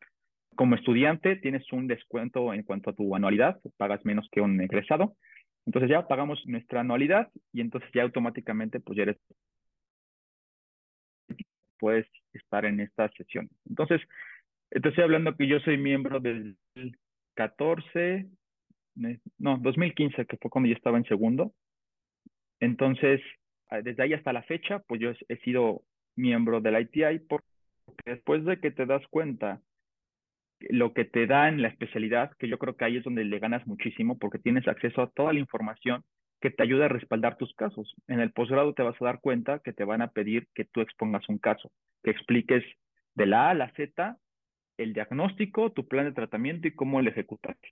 [0.56, 5.16] como estudiante tienes un descuento en cuanto a tu anualidad, pagas menos que un egresado.
[5.66, 9.18] Entonces ya pagamos nuestra anualidad y entonces ya automáticamente pues ya eres
[11.78, 13.50] puedes estar en estas sesiones.
[13.68, 14.00] Entonces,
[14.70, 16.56] estoy hablando que yo soy miembro del
[17.34, 18.26] 14,
[19.38, 21.52] no, 2015, que fue cuando yo estaba en segundo.
[22.60, 23.20] Entonces,
[23.84, 25.82] desde ahí hasta la fecha, pues yo he sido
[26.16, 27.46] miembro del ITI porque
[28.04, 29.60] después de que te das cuenta
[30.60, 33.38] lo que te da en la especialidad, que yo creo que ahí es donde le
[33.38, 36.04] ganas muchísimo porque tienes acceso a toda la información
[36.40, 37.94] que te ayuda a respaldar tus casos.
[38.06, 40.80] En el posgrado te vas a dar cuenta que te van a pedir que tú
[40.80, 41.70] expongas un caso,
[42.02, 42.64] que expliques
[43.14, 44.16] de la A a la Z
[44.78, 47.68] el diagnóstico, tu plan de tratamiento y cómo lo ejecutaste.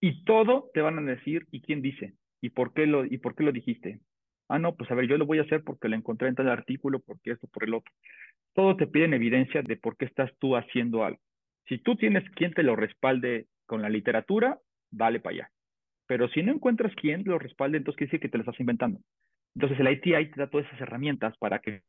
[0.00, 2.14] Y todo te van a decir, ¿y quién dice?
[2.40, 4.00] ¿Y por qué lo, y por qué lo dijiste?
[4.48, 6.48] Ah, no, pues a ver, yo lo voy a hacer porque lo encontré en tal
[6.48, 7.92] artículo, porque esto, por el otro.
[8.54, 11.20] Todo te piden evidencia de por qué estás tú haciendo algo.
[11.68, 14.58] Si tú tienes quien te lo respalde con la literatura,
[14.90, 15.50] dale para allá.
[16.06, 19.00] Pero si no encuentras quién lo respalde, entonces quiere decir que te lo estás inventando.
[19.54, 21.82] Entonces el ITI te da todas esas herramientas para que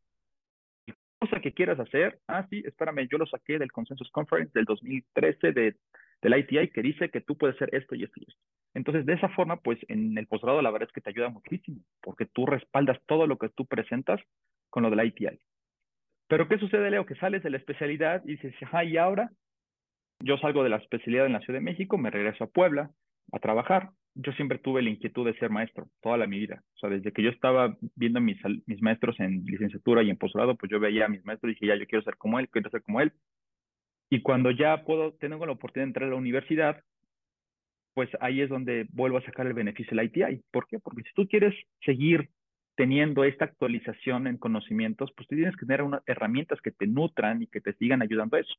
[1.20, 5.52] cosa que quieras hacer, ah, sí, espérame, yo lo saqué del Consensus Conference del 2013
[5.52, 5.76] de,
[6.22, 8.42] del ITI que dice que tú puedes hacer esto y esto y esto.
[8.74, 11.82] Entonces, de esa forma, pues en el posgrado la verdad es que te ayuda muchísimo,
[12.02, 14.22] porque tú respaldas todo lo que tú presentas
[14.70, 15.40] con lo del ITI.
[16.28, 17.06] Pero ¿qué sucede, Leo?
[17.06, 19.30] Que sales de la especialidad y dices, ah, y ahora
[20.22, 22.92] yo salgo de la especialidad en la Ciudad de México, me regreso a Puebla
[23.32, 26.64] a trabajar yo siempre tuve la inquietud de ser maestro, toda la mi vida.
[26.76, 28.38] O sea, desde que yo estaba viendo mis,
[28.82, 31.76] maestros en licenciatura y en posgrado, pues yo veía a mis maestros y dije, ya,
[31.76, 33.14] yo quiero ser como él, quiero ser como él.
[34.10, 36.84] Y cuando ya puedo, tengo la oportunidad de entrar a la universidad,
[37.94, 40.44] pues ahí es donde vuelvo a sacar el beneficio del ITI.
[40.52, 40.80] ¿Por qué?
[40.80, 41.54] Porque si tú quieres
[41.86, 42.30] seguir
[42.76, 47.42] teniendo esta actualización en conocimientos, pues tú tienes que tener unas herramientas que te nutran
[47.42, 48.54] y que te sigan ayudando a eso.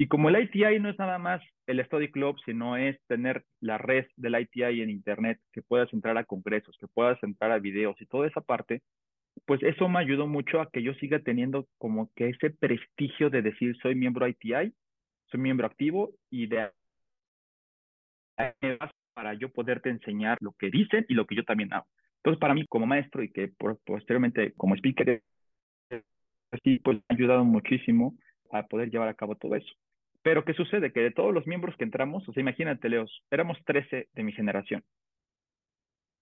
[0.00, 3.78] Y como el ITI no es nada más el Study Club, sino es tener la
[3.78, 8.00] red del ITI en Internet, que puedas entrar a congresos, que puedas entrar a videos
[8.00, 8.80] y toda esa parte,
[9.44, 13.42] pues eso me ayudó mucho a que yo siga teniendo como que ese prestigio de
[13.42, 14.72] decir soy miembro ITI,
[15.32, 16.70] soy miembro activo y de
[19.14, 21.88] para yo poderte enseñar lo que dicen y lo que yo también hago.
[22.18, 23.50] Entonces, para mí como maestro y que
[23.84, 25.22] posteriormente como speaker,
[26.62, 28.16] sí, pues me ha ayudado muchísimo
[28.52, 29.74] a poder llevar a cabo todo eso.
[30.22, 30.92] Pero ¿qué sucede?
[30.92, 34.32] Que de todos los miembros que entramos, o sea, imagínate, Leos, éramos 13 de mi
[34.32, 34.82] generación.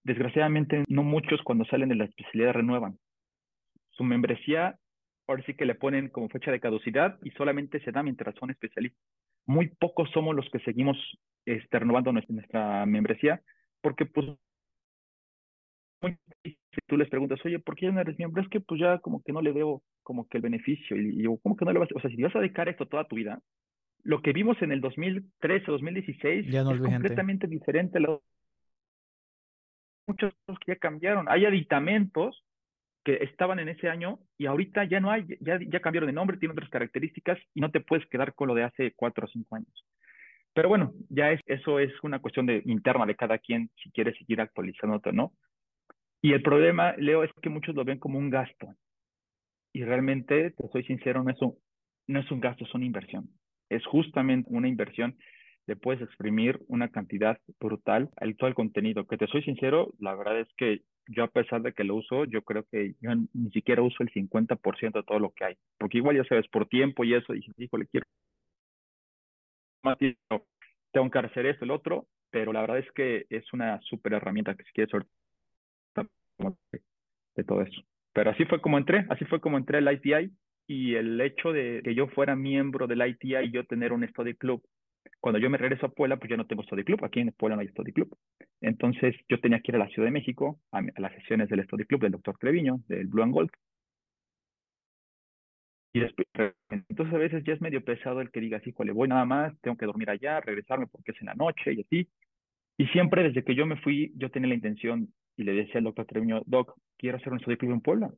[0.03, 2.97] Desgraciadamente, no muchos cuando salen de la especialidad renuevan.
[3.91, 4.77] Su membresía,
[5.27, 8.49] ahora sí que le ponen como fecha de caducidad y solamente se da mientras son
[8.49, 9.01] especialistas.
[9.45, 10.97] Muy pocos somos los que seguimos
[11.45, 13.41] este, renovando nuestra, membresía,
[13.81, 14.27] porque pues
[16.43, 16.55] si
[16.85, 18.41] tú les preguntas, oye, ¿por qué no eres miembro?
[18.41, 20.95] Es que pues ya como que no le veo como que el beneficio.
[20.95, 21.89] Y, yo, ¿cómo que no le vas?
[21.95, 23.41] O sea, si vas a dedicar esto toda tu vida,
[24.07, 27.99] lo que vimos en el 2013, 2016 ya no es completamente diferente.
[30.07, 31.25] Muchas cosas que ya cambiaron.
[31.27, 32.41] Hay aditamentos
[33.03, 36.37] que estaban en ese año y ahorita ya no hay, ya, ya cambiaron de nombre,
[36.37, 39.57] tienen otras características y no te puedes quedar con lo de hace cuatro o cinco
[39.57, 39.85] años.
[40.53, 44.17] Pero bueno, ya es, eso es una cuestión de, interna de cada quien, si quiere
[44.17, 45.33] seguir actualizando o no.
[46.21, 48.73] Y el problema, Leo, es que muchos lo ven como un gasto.
[49.73, 51.57] Y realmente, te soy sincero, no es un,
[52.07, 53.29] no es un gasto, es una inversión.
[53.69, 55.17] Es justamente una inversión
[55.67, 59.05] le puedes exprimir una cantidad brutal al todo el contenido.
[59.05, 62.23] Que te soy sincero, la verdad es que yo a pesar de que lo uso,
[62.25, 65.57] yo creo que yo ni siquiera uso el 50% de todo lo que hay.
[65.77, 68.05] Porque igual ya sabes, por tiempo y eso, dije, le quiero
[69.83, 70.47] más tiempo,
[70.91, 74.55] tengo que hacer esto, el otro, pero la verdad es que es una súper herramienta
[74.55, 74.91] que si quieres
[77.35, 77.81] de todo eso.
[78.13, 80.31] Pero así fue como entré, así fue como entré al ITI
[80.67, 84.35] y el hecho de que yo fuera miembro del ITI y yo tener un study
[84.35, 84.61] club
[85.19, 87.03] cuando yo me regreso a Puebla, pues ya no tengo study club.
[87.03, 88.15] Aquí en Puebla no hay study club.
[88.61, 91.85] Entonces yo tenía que ir a la Ciudad de México a, las sesiones del study
[91.85, 93.49] club del doctor Treviño, del Blue and Gold.
[95.93, 96.27] Y después,
[96.69, 99.59] entonces a veces ya es medio pesado el que diga así, le voy nada más,
[99.61, 102.07] tengo que dormir allá, regresarme porque es en la noche y así.
[102.77, 105.85] Y siempre desde que yo me fui, yo tenía la intención y le decía al
[105.85, 108.11] doctor Treviño, Doc, quiero hacer un study club en Puebla.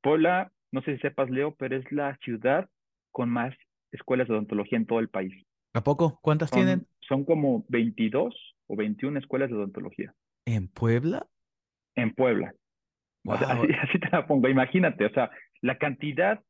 [0.00, 2.68] Puebla, no sé si sepas, Leo, pero es la ciudad
[3.10, 3.54] con más
[3.92, 5.32] escuelas de odontología en todo el país.
[5.74, 6.18] ¿A poco?
[6.22, 6.86] ¿Cuántas tienen?
[7.00, 8.34] Son como 22
[8.66, 10.14] o 21 escuelas de odontología.
[10.46, 11.26] ¿En Puebla?
[11.94, 12.54] En Puebla.
[13.28, 14.48] Así, te la pongo.
[14.48, 15.30] Imagínate, o sea,
[15.60, 16.42] la cantidad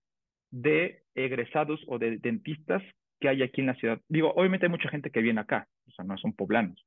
[0.51, 2.83] de egresados o de dentistas
[3.21, 4.01] que hay aquí en la ciudad.
[4.09, 6.85] Digo, obviamente hay mucha gente que viene acá, o sea, no son poblanos,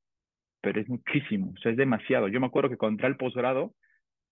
[0.62, 2.28] pero es muchísimo, o sea, es demasiado.
[2.28, 3.74] Yo me acuerdo que contra el posgrado,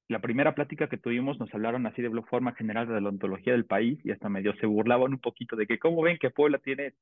[0.09, 3.65] la primera plática que tuvimos nos hablaron así de forma general de la odontología del
[3.65, 6.93] país y hasta medio se burlaban un poquito de que cómo ven que Puebla tiene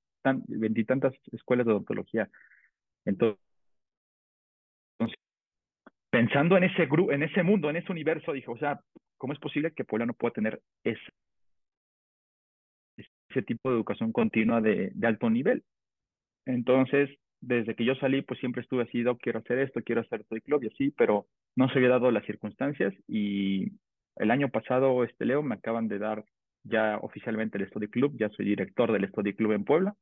[0.47, 2.29] veintitantas escuelas de odontología.
[3.05, 3.39] Entonces,
[6.11, 8.79] pensando en ese en ese mundo, en ese universo, dije, o sea,
[9.17, 11.01] ¿cómo es posible que Puebla no pueda tener ese,
[13.29, 15.63] ese tipo de educación continua de, de alto nivel?
[16.45, 17.09] Entonces,
[17.41, 20.63] desde que yo salí, pues siempre estuve así, quiero hacer esto, quiero hacer Toy Club
[20.63, 21.25] y así, pero
[21.56, 23.71] no se había dado las circunstancias y
[24.17, 26.23] el año pasado, este Leo, me acaban de dar
[26.63, 29.95] ya oficialmente el Study Club, ya soy director del Study Club en Puebla.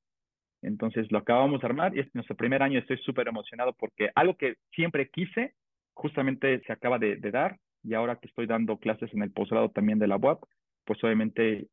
[0.61, 4.35] Entonces lo acabamos de armar y es nuestro primer año, estoy súper emocionado porque algo
[4.35, 5.53] que siempre quise,
[5.93, 9.69] justamente se acaba de, de, dar y ahora que estoy dando clases en el posgrado
[9.69, 10.43] también de la UAP,
[10.83, 11.67] pues obviamente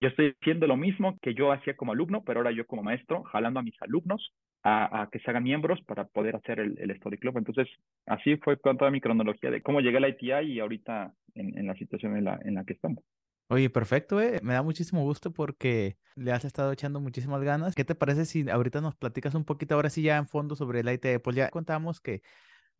[0.00, 3.24] yo estoy haciendo lo mismo que yo hacía como alumno, pero ahora yo como maestro,
[3.24, 4.32] jalando a mis alumnos
[4.62, 7.38] a, que se hagan miembros para poder hacer el, el, Study Club.
[7.38, 7.68] Entonces,
[8.06, 11.66] así fue con toda mi cronología de cómo llegué a la ITI y ahorita en,
[11.66, 13.02] la situación en la, en la que estamos.
[13.48, 14.40] Oye, perfecto, eh.
[14.42, 17.74] Me da muchísimo gusto porque le has estado echando muchísimas ganas.
[17.74, 20.82] ¿Qué te parece si ahorita nos platicas un poquito ahora sí ya en fondo sobre
[20.82, 21.18] la ITI?
[21.18, 22.20] Pues ya contamos que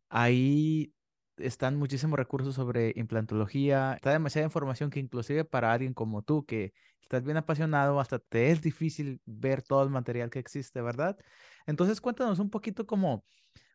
[0.09, 0.93] ahí
[1.39, 6.73] están muchísimos recursos sobre implantología, está demasiada información que inclusive para alguien como tú, que
[7.01, 11.17] estás bien apasionado, hasta te es difícil ver todo el material que existe, ¿verdad?
[11.65, 13.23] Entonces cuéntanos un poquito como,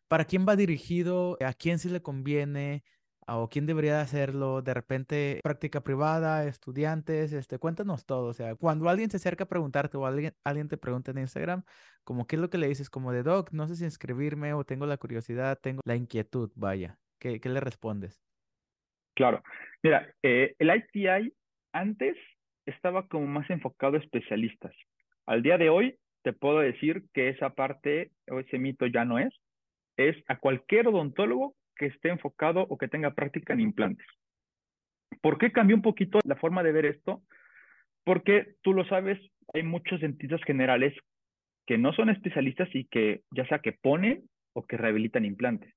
[0.07, 1.37] ¿para quién va dirigido?
[1.41, 2.83] ¿A quién sí le conviene?
[3.27, 4.61] ¿O quién debería hacerlo?
[4.61, 8.27] De repente, práctica privada, estudiantes, este, cuéntanos todo.
[8.27, 11.63] O sea, cuando alguien se acerca a preguntarte o alguien, alguien te pregunta en Instagram,
[12.03, 14.63] como qué es lo que le dices, como de doc, no sé si inscribirme o
[14.63, 16.99] tengo la curiosidad, tengo la inquietud, vaya.
[17.19, 18.21] ¿Qué, le respondes?
[19.15, 19.41] Claro.
[19.83, 21.33] Mira, eh, el ITI
[21.73, 22.17] antes
[22.65, 24.73] estaba como más enfocado a especialistas.
[25.25, 29.19] Al día de hoy te puedo decir que esa parte o ese mito ya no
[29.19, 29.33] es.
[29.97, 34.07] Es a cualquier odontólogo que esté enfocado o que tenga práctica en implantes.
[35.21, 37.21] ¿Por qué cambió un poquito la forma de ver esto?
[38.03, 39.19] Porque tú lo sabes,
[39.53, 40.93] hay muchos dentistas generales
[41.67, 44.23] que no son especialistas y que ya sea que ponen
[44.53, 45.74] o que rehabilitan implantes.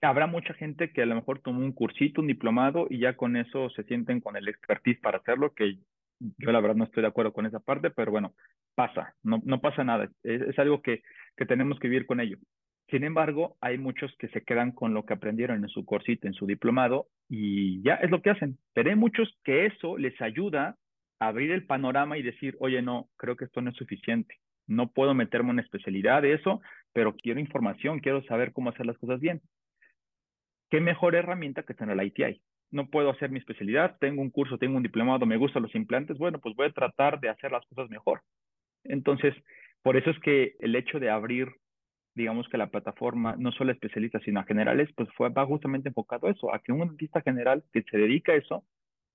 [0.00, 3.36] Habrá mucha gente que a lo mejor tomó un cursito, un diplomado y ya con
[3.36, 5.78] eso se sienten con el expertise para hacerlo, que
[6.20, 8.34] yo la verdad no estoy de acuerdo con esa parte, pero bueno,
[8.74, 11.02] pasa, no, no pasa nada, es, algo que,
[11.36, 12.38] que tenemos que vivir con ello.
[12.90, 16.32] Sin embargo, hay muchos que se quedan con lo que aprendieron en su cursito, en
[16.32, 18.56] su diplomado, y ya es lo que hacen.
[18.72, 20.76] Pero hay muchos que eso les ayuda
[21.20, 24.36] a abrir el panorama y decir, oye, no, creo que esto no es suficiente.
[24.66, 26.62] No puedo meterme en una especialidad de eso,
[26.94, 29.42] pero quiero información, quiero saber cómo hacer las cosas bien.
[30.70, 32.42] ¿Qué mejor herramienta que tener el ITI?
[32.70, 36.18] No puedo hacer mi especialidad, tengo un curso, tengo un diplomado, me gustan los implantes,
[36.18, 38.20] bueno, pues voy a tratar de hacer las cosas mejor.
[38.84, 39.34] Entonces,
[39.82, 41.48] por eso es que el hecho de abrir
[42.18, 46.26] digamos que la plataforma, no solo especialistas, sino a generales, pues fue, va justamente enfocado
[46.26, 48.64] a eso, a que un dentista general que se dedica a eso,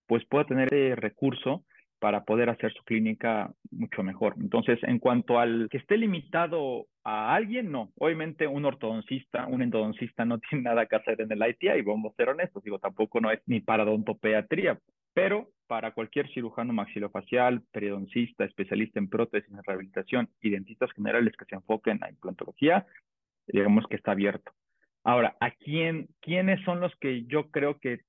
[0.08, 1.66] pues pueda tener ese recurso
[2.04, 4.36] para poder hacer su clínica mucho mejor.
[4.38, 7.94] Entonces, en cuanto al que esté limitado a alguien, no.
[7.98, 12.12] Obviamente un ortodoncista, un endodoncista no tiene nada que hacer en el ITI, y vamos
[12.12, 14.78] a ser honestos, digo, tampoco no es ni para odontopeatría,
[15.14, 21.46] pero para cualquier cirujano maxilofacial, periodoncista, especialista en prótesis, en rehabilitación y dentistas generales que
[21.46, 22.86] se enfoquen en la implantología,
[23.48, 24.52] digamos que está abierto.
[25.06, 28.02] Ahora, ¿a quién, quiénes son los que yo creo que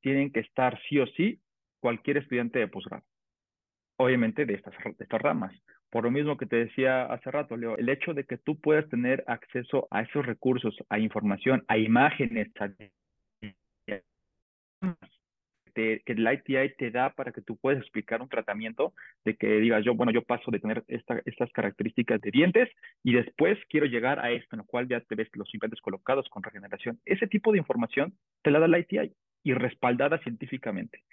[0.00, 1.38] tienen que estar sí o sí?
[1.86, 3.04] Cualquier estudiante de posgrado.
[3.96, 5.54] Obviamente de estas, de estas ramas.
[5.88, 8.88] Por lo mismo que te decía hace rato, Leo, el hecho de que tú puedas
[8.88, 12.70] tener acceso a esos recursos, a información, a imágenes, a
[15.76, 18.92] que el ITI te da para que tú puedas explicar un tratamiento
[19.24, 22.68] de que digas yo, bueno, yo paso de tener esta, estas características de dientes
[23.04, 26.28] y después quiero llegar a esto, en lo cual ya te ves los implantes colocados
[26.30, 26.98] con regeneración.
[27.04, 29.12] Ese tipo de información te la da el ITI
[29.44, 31.04] y respaldada científicamente.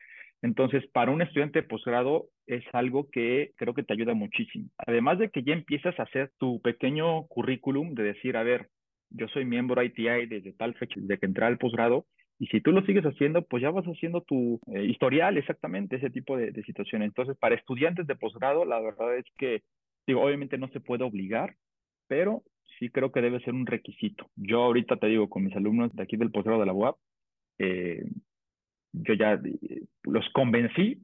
[0.43, 4.67] Entonces, para un estudiante de posgrado es algo que creo que te ayuda muchísimo.
[4.77, 8.67] Además de que ya empiezas a hacer tu pequeño currículum de decir, a ver,
[9.09, 12.05] yo soy miembro ITI desde tal fecha, desde que entré al posgrado,
[12.39, 16.09] y si tú lo sigues haciendo, pues ya vas haciendo tu eh, historial exactamente, ese
[16.09, 17.07] tipo de, de situaciones.
[17.07, 19.61] Entonces, para estudiantes de posgrado, la verdad es que,
[20.05, 21.55] digo, obviamente no se puede obligar,
[22.07, 22.43] pero
[22.79, 24.29] sí creo que debe ser un requisito.
[24.35, 26.97] Yo ahorita te digo, con mis alumnos de aquí del posgrado de la UAP,
[27.59, 28.03] eh,
[28.93, 31.03] yo ya eh, los convencí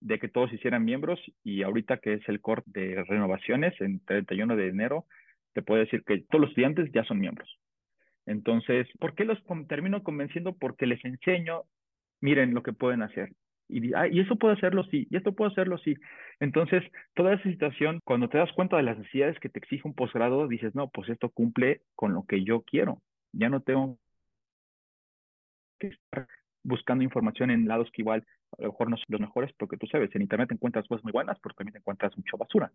[0.00, 4.56] de que todos hicieran miembros y ahorita que es el corte de renovaciones en 31
[4.56, 5.06] de enero,
[5.52, 7.58] te puedo decir que todos los estudiantes ya son miembros.
[8.26, 10.54] Entonces, ¿por qué los termino convenciendo?
[10.54, 11.62] Porque les enseño,
[12.20, 13.32] miren lo que pueden hacer.
[13.68, 15.96] Y, ah, y eso puedo hacerlo sí, y esto puedo hacerlo sí.
[16.38, 16.84] Entonces,
[17.14, 20.46] toda esa situación, cuando te das cuenta de las necesidades que te exige un posgrado,
[20.46, 23.00] dices, no, pues esto cumple con lo que yo quiero.
[23.32, 23.98] Ya no tengo
[25.78, 26.28] que estar
[26.66, 28.24] buscando información en lados que igual
[28.58, 31.12] a lo mejor no son los mejores, porque tú sabes, en Internet encuentras cosas muy
[31.12, 32.70] buenas, pero también encuentras mucha basura.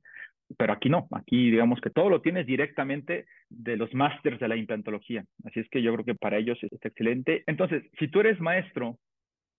[0.57, 4.55] Pero aquí no, aquí digamos que todo lo tienes directamente de los másters de la
[4.55, 5.25] implantología.
[5.45, 7.43] Así es que yo creo que para ellos es excelente.
[7.47, 8.97] Entonces, si tú eres maestro,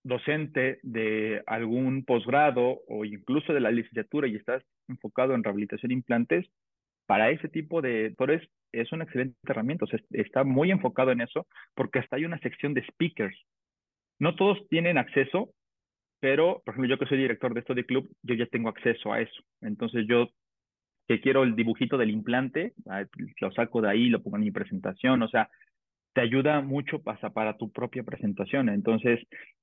[0.03, 5.95] docente de algún posgrado o incluso de la licenciatura y estás enfocado en rehabilitación de
[5.95, 6.45] implantes,
[7.05, 9.85] para ese tipo de doctores es una excelente herramienta.
[9.85, 13.37] O sea, está muy enfocado en eso porque hasta hay una sección de speakers.
[14.19, 15.49] No todos tienen acceso,
[16.19, 19.19] pero, por ejemplo, yo que soy director de Study Club, yo ya tengo acceso a
[19.21, 19.43] eso.
[19.61, 20.29] Entonces, yo
[21.07, 22.73] que quiero el dibujito del implante,
[23.41, 25.49] lo saco de ahí, lo pongo en mi presentación, o sea,
[26.13, 28.69] te ayuda mucho para, para tu propia presentación.
[28.69, 29.19] Entonces,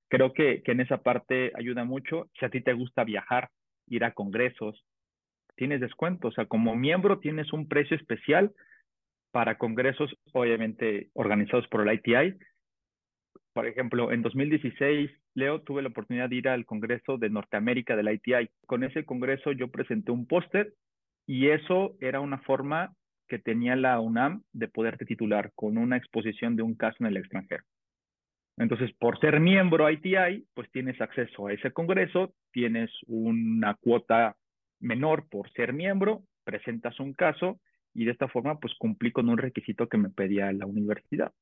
[0.09, 2.29] creo que, que en esa parte ayuda mucho.
[2.39, 3.49] Si a ti te gusta viajar,
[3.87, 4.85] ir a congresos,
[5.57, 6.29] tienes descuento.
[6.29, 8.53] O sea, como miembro tienes un precio especial
[9.31, 12.37] para congresos, obviamente organizados por el ITI,
[13.53, 18.13] por ejemplo, en 2016, Leo, tuve la oportunidad de ir al Congreso de Norteamérica del
[18.13, 18.49] ITI.
[18.67, 20.75] Con ese congreso yo presenté un póster
[21.27, 22.95] y eso era una forma
[23.29, 27.17] que tenía la UNAM de poderte titular con una exposición de un caso en el
[27.17, 27.65] extranjero.
[28.57, 34.37] Entonces, por ser miembro ITI, pues tienes acceso a ese congreso, tienes una cuota
[34.81, 37.61] menor por ser miembro, presentas un caso
[37.95, 41.33] y de esta forma pues cumplí con un requisito que me pedía la universidad.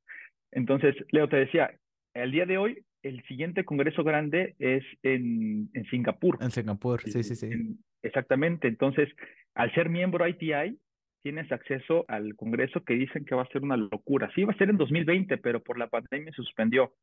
[0.53, 1.71] Entonces, Leo, te decía,
[2.14, 6.38] el día de hoy, el siguiente congreso grande es en, en Singapur.
[6.40, 7.79] En Singapur, sí, sí, sí.
[8.03, 8.68] exactamente.
[8.68, 9.09] Entonces,
[9.55, 10.79] al ser miembro ITI,
[11.23, 14.31] tienes acceso al congreso que dicen que va a ser una locura.
[14.35, 16.94] Sí, va a ser en 2020, pero por la pandemia se suspendió.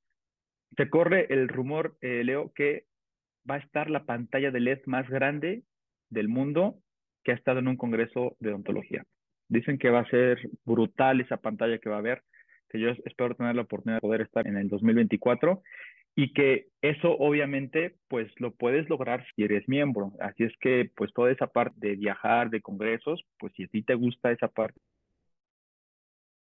[0.77, 2.85] Se corre el rumor, eh, Leo, que
[3.49, 5.63] va a estar la pantalla de LED más grande
[6.09, 6.79] del mundo
[7.23, 9.03] que ha estado en un congreso de odontología.
[9.47, 12.23] Dicen que va a ser brutal esa pantalla que va a haber
[12.75, 15.61] que yo espero tener la oportunidad de poder estar en el 2024
[16.15, 20.13] y que eso obviamente pues lo puedes lograr si eres miembro.
[20.19, 23.81] Así es que pues toda esa parte de viajar, de congresos, pues si a ti
[23.83, 24.79] te gusta esa parte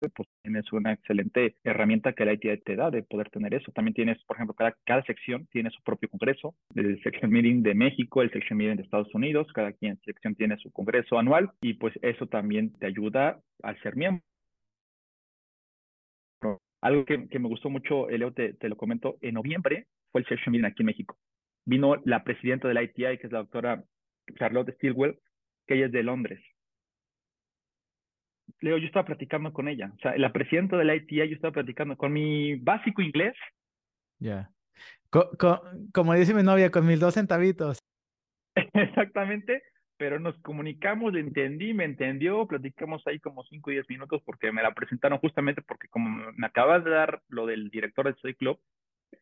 [0.10, 3.72] pues tienes una excelente herramienta que la ITI te da de poder tener eso.
[3.72, 7.74] También tienes, por ejemplo, cada, cada sección tiene su propio congreso, el Section Meeting de
[7.74, 11.74] México, el Section Meeting de Estados Unidos, cada quien sección tiene su congreso anual y
[11.74, 14.24] pues eso también te ayuda al ser miembro.
[16.86, 20.28] Algo que, que me gustó mucho, Leo, te, te, lo comento, en noviembre fue el
[20.28, 21.18] Section Meeting aquí en México.
[21.66, 23.84] Vino la presidenta de la ITI, que es la doctora
[24.36, 25.18] Charlotte Stilwell,
[25.66, 26.40] que ella es de Londres
[28.62, 29.92] Leo, yo estaba platicando con ella.
[29.96, 33.34] O sea, la presidenta de la ITI, yo estaba platicando con mi básico inglés.
[34.20, 34.52] Ya.
[35.10, 37.80] como dice mi novia, con mis dos centavitos.
[38.74, 39.64] Exactamente,
[39.98, 44.64] pero nos comunicamos, entendí, me entendió, platicamos ahí como 5 o 10 minutos porque me
[44.64, 48.60] la presentaron justamente porque como me acabas de dar lo del director del Soy Club,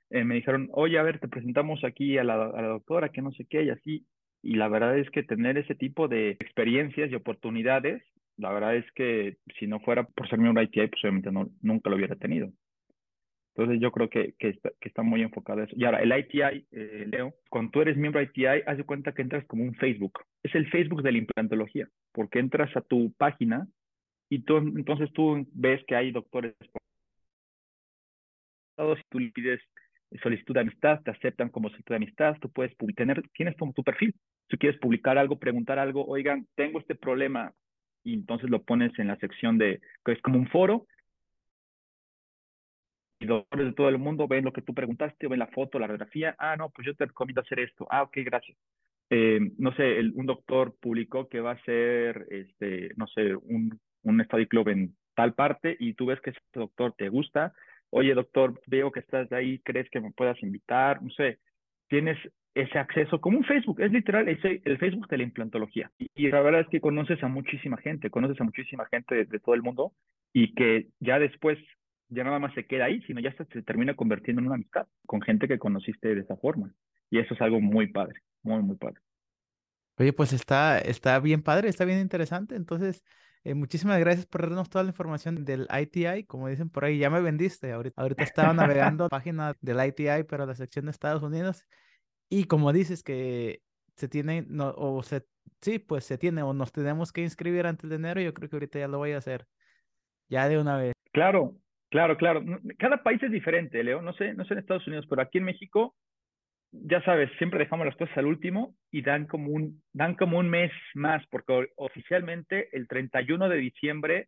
[0.09, 3.21] eh, me dijeron, oye, a ver, te presentamos aquí a la, a la doctora, que
[3.21, 4.05] no sé qué, y así.
[4.41, 8.03] Y la verdad es que tener ese tipo de experiencias y oportunidades
[8.37, 11.89] la verdad es que si no fuera por ser miembro ITI, pues obviamente no, nunca
[11.89, 12.51] lo hubiera tenido.
[13.55, 15.75] Entonces yo creo que, que, está, que está muy enfocado eso.
[15.77, 19.21] Y ahora, el ITI, eh, Leo, cuando tú eres miembro ITI, haz de cuenta que
[19.21, 20.19] entras como un Facebook.
[20.43, 23.67] Es el Facebook de la implantología, porque entras a tu página
[24.29, 26.55] y tú, entonces tú ves que hay doctores
[28.77, 29.61] si tú le pides
[30.21, 33.83] solicitud de amistad, te aceptan como solicitud de amistad, tú puedes tener, tienes como tu
[33.83, 34.13] perfil.
[34.49, 37.53] Si quieres publicar algo, preguntar algo, oigan, tengo este problema,
[38.03, 40.85] y entonces lo pones en la sección de, que es como un foro,
[43.19, 45.87] y doctores de todo el mundo ven lo que tú preguntaste, ven la foto, la
[45.87, 48.57] radiografía, ah, no, pues yo te recomiendo hacer esto, ah, ok, gracias.
[49.15, 54.23] Eh, no sé, un doctor publicó que va a ser, este, no sé, un, un
[54.23, 57.53] study club en tal parte y tú ves que ese doctor te gusta,
[57.91, 60.99] oye doctor, veo que estás ahí, ¿crees que me puedas invitar?
[61.03, 61.37] No sé,
[61.89, 62.17] tienes
[62.55, 65.91] ese acceso como un Facebook, es literal ese, el Facebook de la implantología.
[66.15, 69.53] Y, la verdad es que conoces a muchísima gente, conoces a muchísima gente de, todo
[69.53, 69.91] el mundo
[70.33, 71.59] y que ya después
[72.09, 75.21] ya nada más se queda ahí, sino ya se termina convirtiendo en una amistad con
[75.21, 76.73] gente que conociste de esa forma.
[77.11, 79.01] Y eso es algo muy padre, muy, muy padre.
[79.97, 82.55] Oye, pues está, está bien padre, está bien interesante.
[82.55, 83.03] Entonces,
[83.43, 86.25] eh, muchísimas gracias por darnos toda la información del ITI.
[86.25, 87.71] Como dicen por ahí, ya me vendiste.
[87.71, 91.65] Ahorita, ahorita estaba navegando la página del ITI, pero la sección de Estados Unidos.
[92.29, 93.61] Y como dices que
[93.95, 95.25] se tiene, no, o se,
[95.61, 98.55] sí, pues se tiene, o nos tenemos que inscribir antes de enero, yo creo que
[98.55, 99.45] ahorita ya lo voy a hacer,
[100.29, 100.93] ya de una vez.
[101.11, 101.55] Claro,
[101.89, 102.43] claro, claro.
[102.79, 104.01] Cada país es diferente, Leo.
[104.01, 105.95] No sé, no sé en Estados Unidos, pero aquí en México,
[106.73, 110.49] ya sabes, siempre dejamos las cosas al último y dan como un, dan como un
[110.49, 114.27] mes más, porque oficialmente el 31 de diciembre,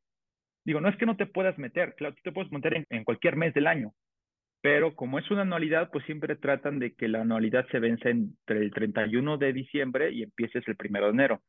[0.64, 3.36] digo, no es que no te puedas meter, claro, tú te puedes meter en cualquier
[3.36, 3.94] mes del año,
[4.62, 8.60] pero como es una anualidad, pues siempre tratan de que la anualidad se vence entre
[8.60, 11.42] el 31 de diciembre y empieces el 1 de enero.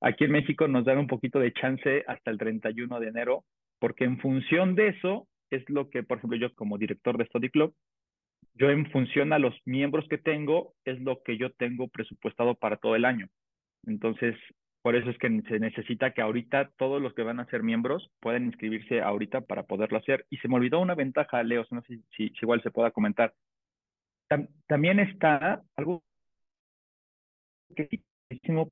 [0.00, 3.44] Aquí en México nos dan un poquito de chance hasta el 31 de enero,
[3.78, 7.50] porque en función de eso es lo que, por ejemplo, yo como director de Study
[7.50, 7.74] Club,
[8.54, 12.76] yo en función a los miembros que tengo, es lo que yo tengo presupuestado para
[12.76, 13.28] todo el año.
[13.86, 14.36] Entonces,
[14.82, 18.10] por eso es que se necesita que ahorita todos los que van a ser miembros
[18.20, 20.26] puedan inscribirse ahorita para poderlo hacer.
[20.30, 23.34] Y se me olvidó una ventaja, Leo, no sé si, igual se pueda comentar.
[24.66, 26.02] también está algo
[27.76, 27.88] que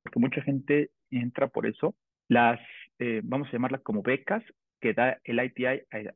[0.03, 1.95] porque mucha gente entra por eso,
[2.27, 2.59] las,
[2.99, 4.43] eh, vamos a llamarlas como becas
[4.83, 5.65] que da el ITI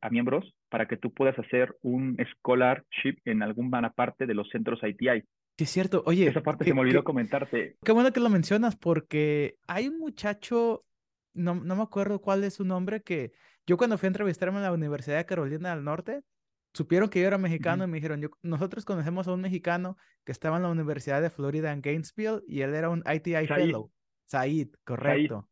[0.02, 4.82] a, miembros para que tú puedas hacer un scholarship en alguna parte de los centros
[4.84, 5.24] ITI.
[5.58, 6.04] Sí, es cierto.
[6.06, 6.28] Oye.
[6.28, 7.78] Esa parte se me olvidó comentarte.
[7.82, 10.84] Qué bueno que lo mencionas porque hay un muchacho,
[11.34, 13.32] no, no me acuerdo cuál es su nombre, que
[13.66, 16.24] yo cuando fui a entrevistarme en la Universidad de Carolina del Norte,
[16.74, 19.96] supieron que yo era mexicano y me dijeron, yo, nosotros conocemos a un mexicano
[20.26, 23.94] que estaba en la Universidad de Florida en Gainesville y él era un ITI Fellow.
[24.26, 25.48] Said, correcto.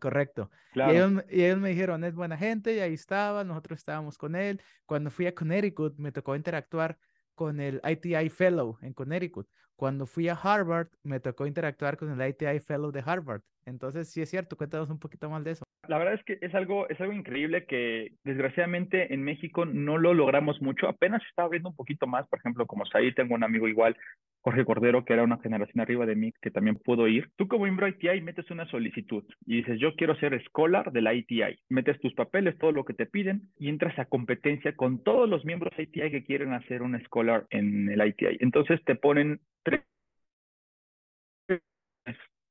[0.00, 0.50] Correcto.
[0.74, 4.36] Y, ellos, y, ellos, me dijeron, es buena gente, y ahí estaba, nosotros estábamos con
[4.36, 4.60] él.
[4.86, 6.98] Cuando fui a Connecticut, me tocó interactuar
[7.34, 9.48] con el ITI Fellow en Connecticut.
[9.76, 13.42] Cuando fui a Harvard, me tocó interactuar con el ITI Fellow de Harvard.
[13.66, 15.63] Entonces, sí es cierto, cuéntanos un poquito más de eso.
[15.88, 20.14] La verdad es que es algo, es algo increíble que desgraciadamente en México no lo
[20.14, 20.88] logramos mucho.
[20.88, 23.96] Apenas está abriendo un poquito más, por ejemplo, como ahí tengo un amigo igual
[24.42, 27.30] Jorge Cordero, que era una generación arriba de mí, que también pudo ir.
[27.36, 31.14] Tú como miembro ITI metes una solicitud y dices, yo quiero ser scholar de la
[31.14, 31.58] ITI.
[31.70, 35.44] Metes tus papeles, todo lo que te piden y entras a competencia con todos los
[35.44, 38.36] miembros ITI que quieren hacer un scholar en el ITI.
[38.40, 39.82] Entonces te ponen tres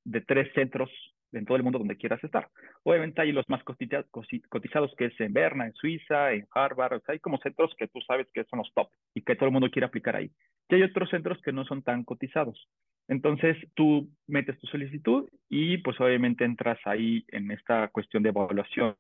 [0.06, 0.90] de tres centros
[1.34, 2.50] en todo el mundo donde quieras estar.
[2.84, 7.14] Obviamente hay los más cotizados que es en Berna, en Suiza, en Harvard, o sea,
[7.14, 9.70] hay como centros que tú sabes que son los top y que todo el mundo
[9.70, 10.32] quiere aplicar ahí.
[10.70, 12.68] Y hay otros centros que no son tan cotizados.
[13.08, 18.96] Entonces tú metes tu solicitud y pues obviamente entras ahí en esta cuestión de evaluación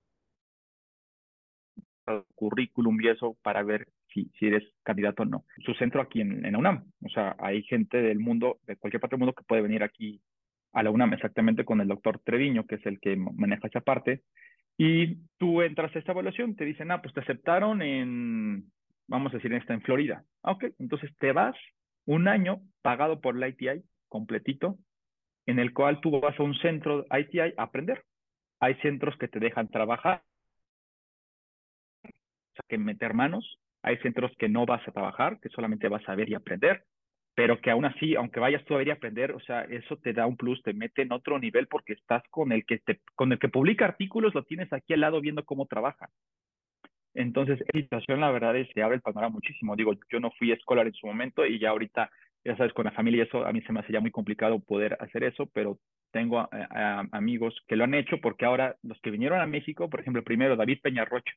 [2.35, 5.45] currículum y eso para ver si, si eres candidato o no.
[5.65, 9.15] Su centro aquí en, en UNAM, o sea, hay gente del mundo, de cualquier parte
[9.15, 10.21] del mundo que puede venir aquí
[10.73, 14.21] a la UNAM, exactamente con el doctor Treviño, que es el que maneja esa parte,
[14.77, 18.71] y tú entras a esta evaluación, te dicen, ah, pues te aceptaron en,
[19.07, 20.23] vamos a decir, esta en Florida.
[20.41, 21.55] Ah, ok, entonces te vas
[22.05, 24.77] un año pagado por la ITI, completito,
[25.45, 28.03] en el cual tú vas a un centro ITI a aprender.
[28.59, 30.23] Hay centros que te dejan trabajar,
[32.03, 33.59] o sea, que meter manos.
[33.83, 36.83] Hay centros que no vas a trabajar, que solamente vas a ver y aprender
[37.35, 40.13] pero que aún así, aunque vayas tú a ver y aprender, o sea, eso te
[40.13, 43.31] da un plus, te mete en otro nivel porque estás con el que te, con
[43.31, 46.09] el que publica artículos, lo tienes aquí al lado viendo cómo trabaja.
[47.15, 49.75] Entonces, esa situación, la verdad es que abre el panorama muchísimo.
[49.75, 52.09] Digo, yo no fui escolar en su momento y ya ahorita,
[52.43, 54.97] ya sabes, con la familia eso, a mí se me hace ya muy complicado poder
[54.99, 55.79] hacer eso, pero
[56.11, 56.47] tengo
[57.11, 60.55] amigos que lo han hecho porque ahora los que vinieron a México, por ejemplo, primero
[60.55, 61.33] David Peñarrocha,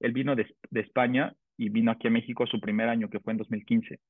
[0.00, 3.32] él vino de, de España y vino aquí a México su primer año, que fue
[3.32, 4.00] en 2015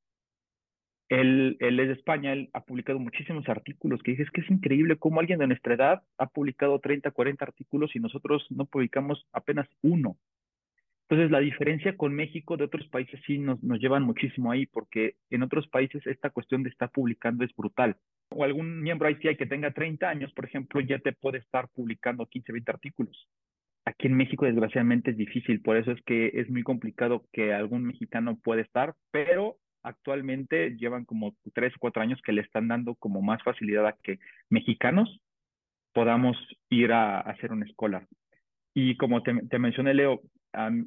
[1.08, 4.96] él, él, es de España, él ha publicado muchísimos artículos que dices que es increíble
[4.96, 9.68] cómo alguien de nuestra edad ha publicado 30, 40 artículos y nosotros no publicamos apenas
[9.82, 10.16] uno.
[11.08, 15.14] Entonces, la diferencia con México de otros países sí nos, nos llevan muchísimo ahí, porque
[15.30, 17.96] en otros países esta cuestión de estar publicando es brutal.
[18.30, 22.26] O algún miembro ITI que tenga 30 años, por ejemplo, ya te puede estar publicando
[22.26, 23.26] 15, 20 artículos.
[23.86, 27.84] Aquí en México, desgraciadamente, es difícil, por eso es que es muy complicado que algún
[27.84, 32.94] mexicano pueda estar, pero actualmente llevan como tres o cuatro años que le están dando
[32.96, 34.18] como más facilidad a que
[34.50, 35.20] mexicanos
[35.92, 36.36] podamos
[36.70, 38.06] ir a, hacer una escuela.
[38.74, 40.20] Y como te, mencioné, Leo,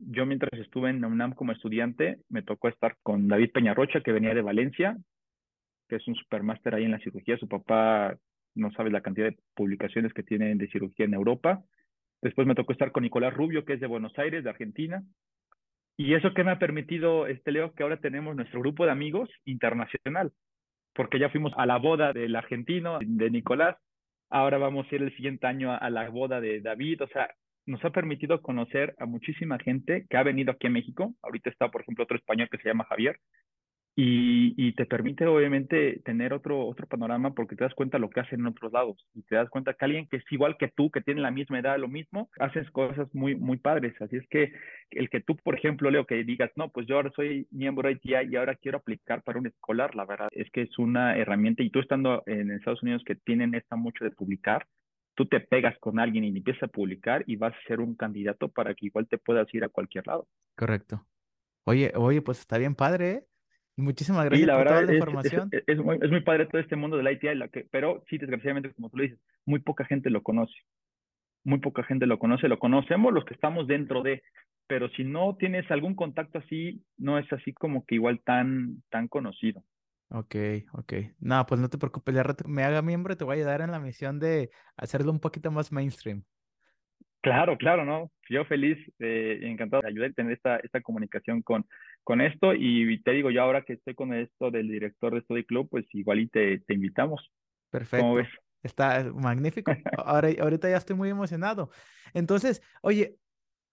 [0.07, 4.33] yo mientras estuve en UNAM como estudiante, me tocó estar con David Peñarrocha, que venía
[4.33, 4.97] de Valencia,
[5.89, 7.37] que es un supermáster ahí en la cirugía.
[7.37, 8.15] Su papá,
[8.55, 11.61] no sabes la cantidad de publicaciones que tiene de cirugía en Europa.
[12.21, 15.03] Después me tocó estar con Nicolás Rubio, que es de Buenos Aires, de Argentina.
[15.97, 19.29] Y eso que me ha permitido, este Leo, que ahora tenemos nuestro grupo de amigos
[19.45, 20.31] internacional,
[20.93, 23.77] porque ya fuimos a la boda del argentino, de Nicolás,
[24.29, 27.29] ahora vamos a ir el siguiente año a, la boda de David, o sea,
[27.65, 31.13] nos ha permitido conocer a muchísima gente que ha venido aquí a México.
[31.21, 33.19] Ahorita está, por ejemplo, otro español que se llama Javier,
[33.95, 38.39] y, te permite obviamente tener otro, otro panorama porque te das cuenta lo que hacen
[38.39, 41.01] en otros lados y te das cuenta que alguien que es igual que tú, que
[41.01, 43.93] tiene la misma edad, lo mismo, haces cosas muy, muy padres.
[44.01, 44.53] Así es que
[44.91, 47.95] el que tú, por ejemplo, Leo, que digas, no, pues yo ahora soy miembro de
[47.95, 51.61] ITI y ahora quiero aplicar para un escolar, la verdad es que es una herramienta
[51.63, 54.67] y tú estando en Estados Unidos que tienen esta mucho de publicar,
[55.15, 58.47] tú te pegas con alguien y empiezas a publicar y vas a ser un candidato
[58.47, 60.27] para que igual te puedas ir a cualquier lado.
[60.55, 61.05] Correcto.
[61.65, 63.23] Oye, oye, pues está bien padre, ¿eh?
[63.81, 65.49] Muchísimas gracias por toda la información.
[65.51, 68.73] Es, muy, es, muy, padre todo este mundo del ITI, la que, pero sí, desgraciadamente,
[68.73, 70.55] como tú lo dices, muy poca gente lo conoce.
[71.43, 72.47] Muy poca gente lo conoce.
[72.47, 74.21] Lo conocemos los que estamos dentro de,
[74.67, 79.07] pero si no tienes algún contacto así, no es así como que igual tan, tan
[79.07, 79.63] conocido.
[80.09, 80.35] Ok,
[80.73, 80.93] ok.
[81.19, 83.71] No, pues no te preocupes, ya me haga miembro y te voy a ayudar en
[83.71, 86.23] la misión de hacerlo un poquito más mainstream.
[87.21, 88.11] Claro, claro, ¿no?
[88.29, 91.67] Yo feliz, eh, encantado de ayudar a tener esta, esta comunicación con,
[92.03, 95.45] con esto y te digo, yo ahora que estoy con esto del director de Study
[95.45, 97.31] Club, pues igual y te, te invitamos.
[97.69, 98.03] Perfecto.
[98.03, 98.27] ¿Cómo ves?
[98.63, 99.71] Está magnífico.
[100.05, 101.71] Ahora, ahorita ya estoy muy emocionado.
[102.13, 103.17] Entonces, oye,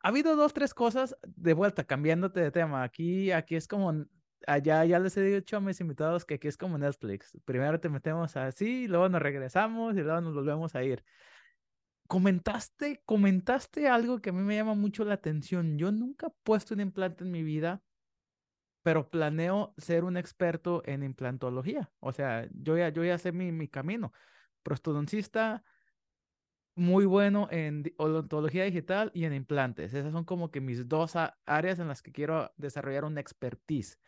[0.02, 2.82] ha habido dos, tres cosas de vuelta, cambiándote de tema.
[2.82, 4.06] Aquí, aquí es como,
[4.46, 7.36] allá ya les he dicho a mis invitados que aquí es como Netflix.
[7.44, 11.04] Primero te metemos así, luego nos regresamos y luego nos volvemos a ir
[12.08, 15.78] comentaste, comentaste algo que a mí me llama mucho la atención.
[15.78, 17.82] Yo nunca he puesto un implante en mi vida,
[18.82, 21.92] pero planeo ser un experto en implantología.
[22.00, 24.12] O sea, yo ya, yo ya sé mi, mi camino.
[24.62, 25.64] Prostodoncista,
[26.74, 29.92] muy bueno en odontología digital y en implantes.
[29.92, 33.98] Esas son como que mis dos áreas en las que quiero desarrollar una expertise.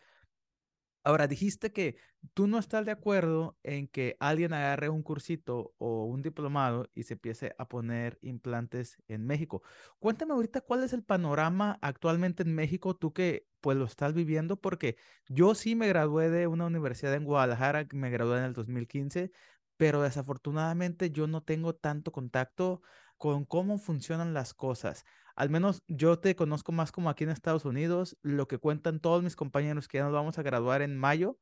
[1.02, 1.96] Ahora, dijiste que
[2.34, 7.04] tú no estás de acuerdo en que alguien agarre un cursito o un diplomado y
[7.04, 9.62] se empiece a poner implantes en México.
[9.98, 14.56] Cuéntame ahorita cuál es el panorama actualmente en México, tú que pues lo estás viviendo,
[14.60, 14.96] porque
[15.28, 19.32] yo sí me gradué de una universidad en Guadalajara, me gradué en el 2015,
[19.78, 22.82] pero desafortunadamente yo no tengo tanto contacto
[23.16, 25.04] con cómo funcionan las cosas
[25.36, 29.22] al menos yo te conozco más como aquí en Estados Unidos, lo que cuentan todos
[29.22, 31.38] mis compañeros que ya nos vamos a graduar en mayo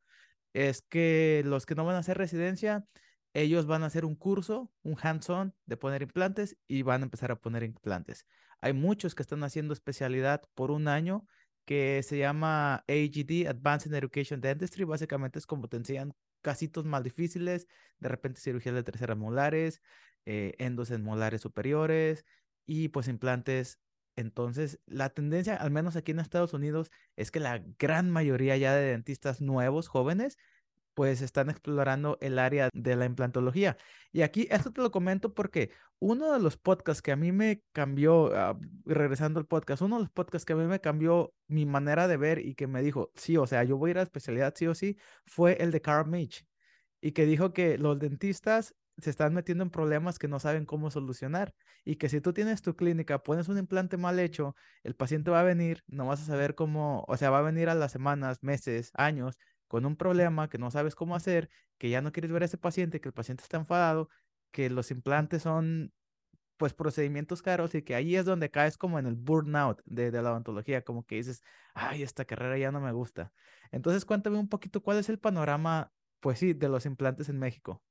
[0.52, 2.84] es que los que no van a hacer residencia,
[3.34, 7.30] ellos van a hacer un curso, un hands-on de poner implantes y van a empezar
[7.30, 8.26] a poner implantes.
[8.60, 11.26] Hay muchos que están haciendo especialidad por un año
[11.64, 14.84] que se llama AGD, Advanced Education Dentistry.
[14.84, 17.66] Básicamente es como te enseñan casitos más difíciles,
[17.98, 19.82] de repente cirugías de terceras molares,
[20.24, 22.24] eh, endos en molares superiores
[22.68, 23.80] y pues implantes
[24.16, 28.74] Entonces, la tendencia, al menos aquí en Estados Unidos, es que la gran mayoría ya
[28.74, 30.38] de dentistas nuevos, jóvenes,
[30.94, 33.76] pues están explorando el área de la implantología.
[34.12, 37.62] Y aquí, esto te lo comento porque uno de los podcasts que a mí me
[37.72, 41.66] cambió, ah, regresando al podcast, uno de los podcasts que a mí me cambió mi
[41.66, 44.02] manera de ver y que me dijo, sí, o sea, yo voy a ir a
[44.02, 44.96] especialidad sí o sí,
[45.26, 46.46] fue el de Carl Mitch.
[47.00, 50.90] Y que dijo que los dentistas se están metiendo en problemas que no saben cómo
[50.90, 51.54] solucionar.
[51.84, 55.40] Y que si tú tienes tu clínica, pones un implante mal hecho, el paciente va
[55.40, 58.42] a venir, no vas a saber cómo, o sea, va a venir a las semanas,
[58.42, 59.38] meses, años,
[59.68, 62.58] con un problema que no sabes cómo hacer, que ya no quieres ver a ese
[62.58, 64.08] paciente, que el paciente está enfadado,
[64.50, 65.92] que los implantes son
[66.56, 70.22] pues procedimientos caros y que ahí es donde caes como en el burnout de, de
[70.22, 71.42] la odontología, como que dices,
[71.74, 73.32] ay, esta carrera ya no me gusta.
[73.70, 77.82] Entonces cuéntame un poquito cuál es el panorama, pues sí, de los implantes en México.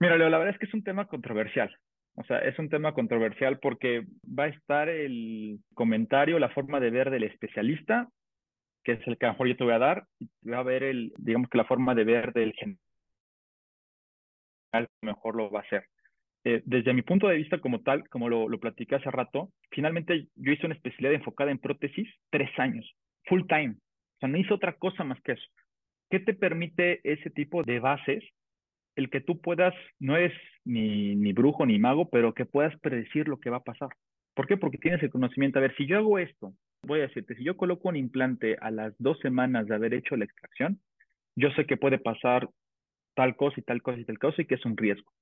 [0.00, 1.74] Mira, Leo, la verdad es que es un tema controversial.
[2.14, 6.90] O sea, es un tema controversial porque va a estar el comentario, la forma de
[6.90, 8.08] ver del especialista
[8.88, 10.62] que es el que a lo mejor yo te voy a dar, y va a
[10.62, 12.78] ver el, digamos que la forma de ver del general
[15.02, 15.84] mejor lo va a hacer.
[16.44, 20.28] Eh, desde mi punto de vista como tal, como lo, lo platiqué hace rato, finalmente
[20.36, 22.90] yo hice una especialidad enfocada en prótesis tres años,
[23.26, 23.72] full time.
[23.72, 25.46] O sea, no hice otra cosa más que eso.
[26.08, 28.24] ¿Qué te permite ese tipo de bases?
[28.98, 30.32] El que tú puedas, no es
[30.64, 33.90] ni, ni brujo ni mago, pero que puedas predecir lo que va a pasar.
[34.34, 34.56] ¿Por qué?
[34.56, 35.60] Porque tienes el conocimiento.
[35.60, 38.72] A ver, si yo hago esto, voy a decirte, si yo coloco un implante a
[38.72, 40.80] las dos semanas de haber hecho la extracción,
[41.36, 42.48] yo sé que puede pasar
[43.14, 45.12] tal cosa y tal cosa y tal cosa y que es un riesgo.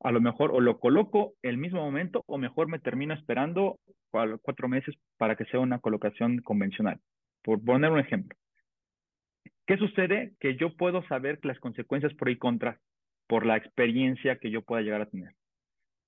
[0.00, 3.78] A lo mejor o lo coloco el mismo momento o mejor me termino esperando
[4.10, 6.98] cuatro meses para que sea una colocación convencional.
[7.44, 8.36] Por poner un ejemplo.
[9.66, 10.32] ¿Qué sucede?
[10.40, 12.80] Que yo puedo saber las consecuencias por y contra
[13.26, 15.32] por la experiencia que yo pueda llegar a tener.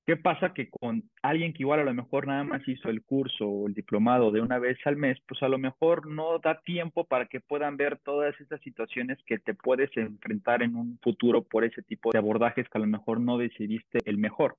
[0.06, 0.54] ¿Qué pasa?
[0.54, 3.74] Que con alguien que igual a lo mejor nada más hizo el curso o el
[3.74, 7.40] diplomado de una vez al mes, pues a lo mejor no da tiempo para que
[7.40, 12.10] puedan ver todas estas situaciones que te puedes enfrentar en un futuro por ese tipo
[12.10, 14.56] de abordajes que a lo mejor no decidiste el mejor.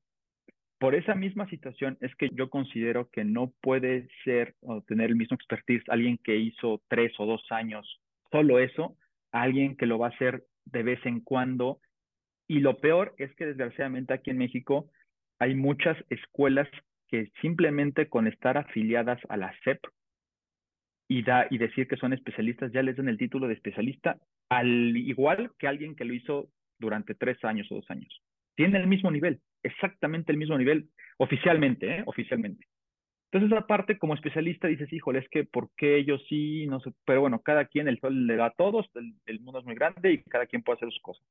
[0.78, 5.16] Por esa misma situación es que yo considero que no puede ser o tener el
[5.16, 8.00] mismo expertise alguien que hizo tres o dos años
[8.32, 8.96] solo eso,
[9.32, 11.80] alguien que lo va a hacer de vez en cuando.
[12.50, 14.90] Y lo peor es que desgraciadamente aquí en México
[15.38, 16.68] hay muchas escuelas
[17.08, 19.80] que simplemente con estar afiliadas a la SEP
[21.08, 24.18] y, da, y decir que son especialistas ya les dan el título de especialista,
[24.50, 28.20] al igual que alguien que lo hizo durante tres años o dos años.
[28.56, 32.04] Tiene el mismo nivel, exactamente el mismo nivel, oficialmente, ¿eh?
[32.08, 32.66] Oficialmente.
[33.32, 36.66] Entonces, aparte, como especialista, dices, híjole, es que ¿por qué ellos sí?
[36.66, 38.90] No sé, pero bueno, cada quien el sol le da a todos,
[39.28, 41.24] el mundo es muy grande y cada quien puede hacer sus cosas.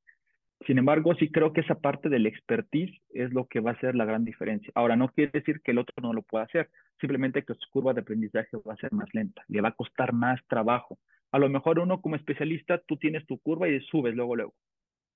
[0.67, 3.95] Sin embargo, sí creo que esa parte del expertise es lo que va a ser
[3.95, 4.73] la gran diferencia.
[4.75, 6.69] Ahora, no quiere decir que el otro no lo pueda hacer,
[7.01, 10.13] simplemente que su curva de aprendizaje va a ser más lenta, le va a costar
[10.13, 10.99] más trabajo.
[11.31, 14.55] A lo mejor uno como especialista, tú tienes tu curva y subes luego, luego.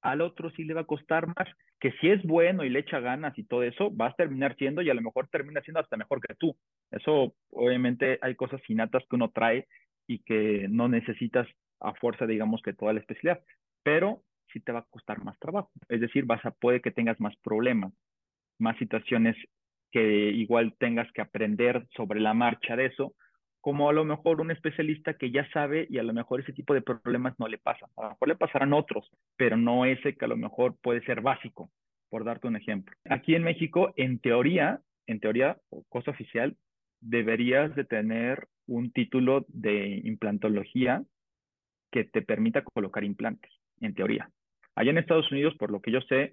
[0.02, 1.48] Al otro sí le va a costar más,
[1.80, 4.82] que si es bueno y le echa ganas y todo eso, va a terminar siendo
[4.82, 6.56] y a lo mejor termina siendo hasta mejor que tú.
[6.90, 9.66] Eso, obviamente, hay cosas innatas que uno trae
[10.06, 11.48] y que no necesitas
[11.80, 13.42] a fuerza, digamos, que toda la especialidad.
[13.82, 14.22] Pero
[14.52, 15.70] sí te va a costar más trabajo.
[15.88, 17.92] Es decir, vas a, puede que tengas más problemas,
[18.58, 19.36] más situaciones
[19.90, 23.14] que igual tengas que aprender sobre la marcha de eso,
[23.60, 26.74] como a lo mejor un especialista que ya sabe y a lo mejor ese tipo
[26.74, 27.86] de problemas no le pasa.
[27.96, 31.20] A lo mejor le pasarán otros, pero no ese que a lo mejor puede ser
[31.20, 31.70] básico,
[32.08, 32.96] por darte un ejemplo.
[33.08, 36.56] Aquí en México, en teoría, en teoría, cosa oficial,
[37.00, 41.04] deberías de tener un título de implantología
[41.92, 44.30] que te permita colocar implantes, en teoría.
[44.74, 46.32] Allá en Estados Unidos, por lo que yo sé,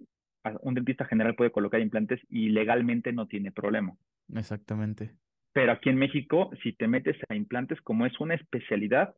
[0.62, 3.94] un dentista general puede colocar implantes y legalmente no tiene problema.
[4.34, 5.12] Exactamente.
[5.54, 9.16] Pero aquí en México, si te metes a implantes como es una especialidad,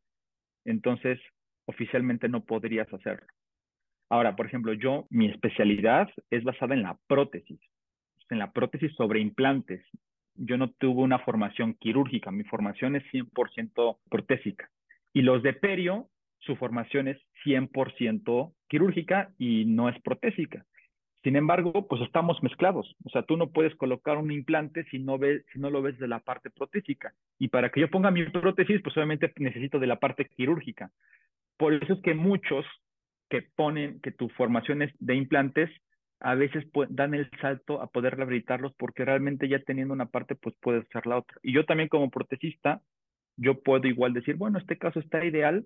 [0.66, 1.20] entonces
[1.66, 3.28] oficialmente no podrías hacerlo.
[4.10, 7.60] Ahora, por ejemplo, yo, mi especialidad es basada en la prótesis,
[8.30, 9.86] en la prótesis sobre implantes.
[10.36, 14.70] Yo no tuve una formación quirúrgica, mi formación es 100% protésica.
[15.14, 16.10] Y los de perio
[16.42, 20.66] su formación es 100% quirúrgica y no es protésica.
[21.24, 22.96] Sin embargo, pues estamos mezclados.
[23.04, 26.00] O sea, tú no puedes colocar un implante si no, ves, si no lo ves
[26.00, 27.14] de la parte protésica.
[27.38, 30.92] Y para que yo ponga mi prótesis, pues obviamente necesito de la parte quirúrgica.
[31.58, 32.66] Por eso es que muchos
[33.30, 35.70] que ponen que tu formación es de implantes,
[36.20, 40.56] a veces dan el salto a poder rehabilitarlos porque realmente ya teniendo una parte, pues
[40.60, 41.38] puedes hacer la otra.
[41.44, 42.82] Y yo también como protesista,
[43.38, 45.66] yo puedo igual decir, bueno, este caso está ideal,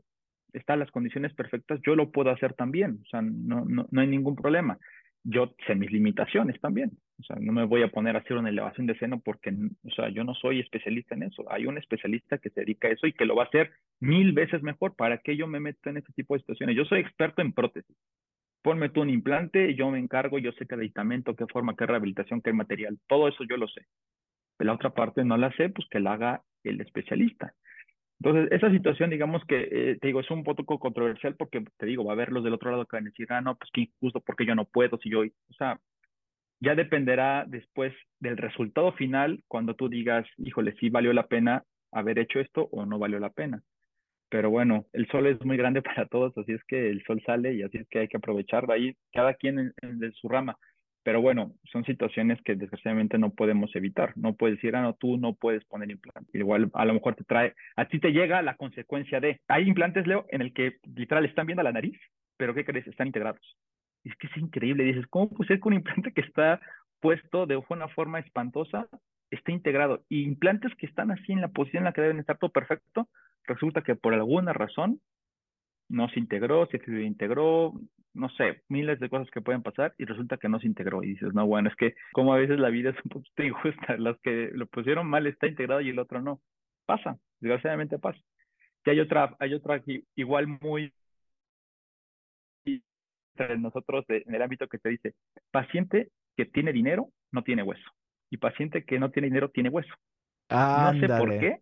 [0.58, 4.08] están las condiciones perfectas, yo lo puedo hacer también, o sea, no, no, no hay
[4.08, 4.78] ningún problema.
[5.26, 6.92] yo sé mis limitaciones también.
[7.20, 9.52] O sea, no me voy a poner a hacer una elevación de seno porque,
[9.84, 11.44] o sea, yo no soy especialista en eso.
[11.52, 14.34] Hay un especialista que se dedica a eso y que lo va a hacer mil
[14.34, 14.96] veces mejor.
[14.96, 16.76] ¿Para qué yo me meto en este tipo de situaciones?
[16.76, 17.98] Yo soy experto en prótesis.
[18.62, 22.42] Ponme tú un implante, yo me encargo, yo sé qué aditamento, qué forma, qué rehabilitación,
[22.42, 23.00] qué material.
[23.08, 23.86] Todo eso yo lo sé.
[24.60, 27.54] La otra parte no la sé, pues que la haga el especialista.
[28.22, 32.06] Entonces, esa situación, digamos que, eh, te digo, es un poco controversial porque, te digo,
[32.06, 33.82] va a haber los del otro lado que van a decir, ah, no, pues qué
[33.82, 35.80] injusto, porque yo no puedo, si yo, o sea,
[36.60, 42.20] ya dependerá después del resultado final cuando tú digas, híjole, sí valió la pena haber
[42.20, 43.62] hecho esto o no valió la pena.
[44.30, 47.54] Pero bueno, el sol es muy grande para todos, así es que el sol sale
[47.54, 50.58] y así es que hay que aprovechar ahí, cada quien en su rama.
[51.06, 54.14] Pero bueno, son situaciones que desgraciadamente no podemos evitar.
[54.18, 56.36] No puedes decir, ah, no, tú no puedes poner implante.
[56.36, 60.08] Igual a lo mejor te trae, a ti te llega la consecuencia de, hay implantes,
[60.08, 61.96] Leo, en el que literal están viendo la nariz,
[62.38, 62.88] pero ¿qué crees?
[62.88, 63.56] Están integrados.
[64.04, 64.84] Es que es increíble.
[64.84, 66.60] Dices, ¿cómo puede que un implante que está
[67.02, 68.88] puesto de una forma espantosa
[69.30, 70.02] esté integrado?
[70.10, 73.10] Y implantes que están así en la posición en la que deben estar todo perfecto,
[73.44, 75.00] resulta que por alguna razón
[75.88, 77.74] no se integró, se integró,
[78.16, 81.04] no sé, miles de cosas que pueden pasar y resulta que no se integró.
[81.04, 83.98] Y dices, no, bueno, es que como a veces la vida es un poquito injusta,
[83.98, 86.42] los que lo pusieron mal está integrado y el otro no.
[86.86, 88.20] Pasa, desgraciadamente pasa.
[88.86, 89.82] Y hay otra, hay otra
[90.16, 90.94] igual muy
[93.38, 95.14] entre nosotros en el ámbito que te dice,
[95.52, 97.84] paciente que tiene dinero no tiene hueso
[98.30, 99.94] y paciente que no tiene dinero tiene hueso.
[100.50, 101.60] no sé por qué,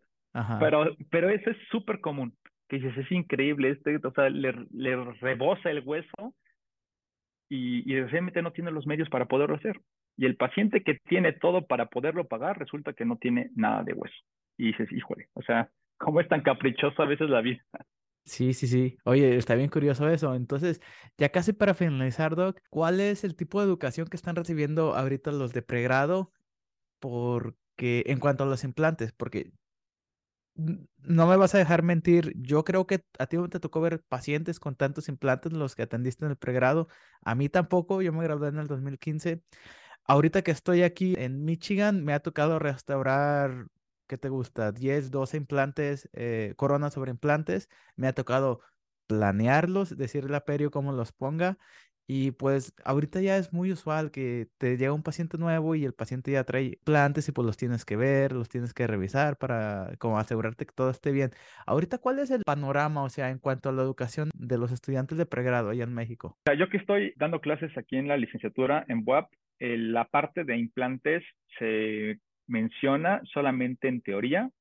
[0.60, 2.36] pero, pero eso es súper común
[2.68, 6.34] que dices, es increíble, este, o sea, le, le rebosa el hueso
[7.50, 9.80] y, y realmente no tiene los medios para poderlo hacer.
[10.18, 13.94] Y el paciente que tiene todo para poderlo pagar, resulta que no tiene nada de
[13.94, 14.16] hueso.
[14.58, 17.64] Y dices, híjole, o sea, ¿cómo es tan caprichoso a veces la vida?
[18.26, 18.98] Sí, sí, sí.
[19.04, 20.34] Oye, está bien curioso eso.
[20.34, 20.82] Entonces,
[21.18, 25.32] ya casi para finalizar, Doc, ¿cuál es el tipo de educación que están recibiendo ahorita
[25.32, 26.32] los de pregrado?
[27.00, 29.52] Porque en cuanto a los implantes, porque
[30.56, 34.60] no me vas a dejar mentir, yo creo que a ti te tocó ver pacientes
[34.60, 36.88] con tantos implantes los que atendiste en el pregrado,
[37.24, 39.42] a mí tampoco, yo me gradué en el 2015.
[40.06, 43.68] Ahorita que estoy aquí en Michigan, me ha tocado restaurar,
[44.08, 44.72] ¿qué te gusta?
[44.72, 48.62] 10, 12 implantes, eh, coronas sobre implantes, me ha tocado
[49.08, 51.58] planearlos, decirle a Perio cómo los ponga
[52.16, 55.94] y pues ahorita ya es muy usual que te llega un paciente nuevo y el
[55.94, 59.96] paciente ya trae plantes y pues los tienes que ver, los tienes que revisar para
[59.98, 61.32] como asegurarte que todo esté bien.
[61.66, 65.18] Ahorita, ¿cuál es el panorama, o sea, en cuanto a la educación de los estudiantes
[65.18, 66.38] de pregrado allá en México?
[66.56, 70.56] Yo que estoy dando clases aquí en la licenciatura en WAP, eh, la parte de
[70.56, 71.24] implantes
[71.58, 74.52] se menciona solamente en teoría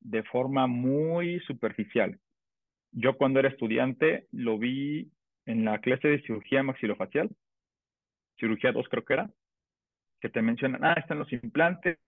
[0.00, 2.18] de forma muy superficial.
[2.90, 5.12] Yo cuando era estudiante lo vi
[5.46, 7.30] en la clase de cirugía maxilofacial,
[8.38, 9.30] cirugía 2 creo que era,
[10.20, 11.98] que te mencionan, ah, están los implantes,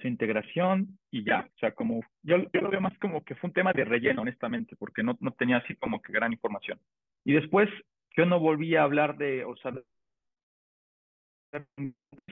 [0.00, 3.48] su integración y ya, o sea, como yo, yo lo veo más como que fue
[3.48, 6.78] un tema de relleno, honestamente, porque no, no tenía así como que gran información.
[7.24, 7.68] Y después
[8.16, 9.72] yo no volví a hablar de, o sea,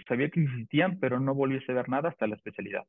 [0.09, 2.87] sabía que existían, pero no volví a ver nada hasta la especialidad.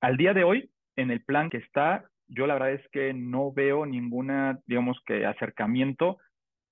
[0.00, 3.52] Al día de hoy, en el plan que está, yo la verdad es que no
[3.52, 6.18] veo ninguna, digamos que acercamiento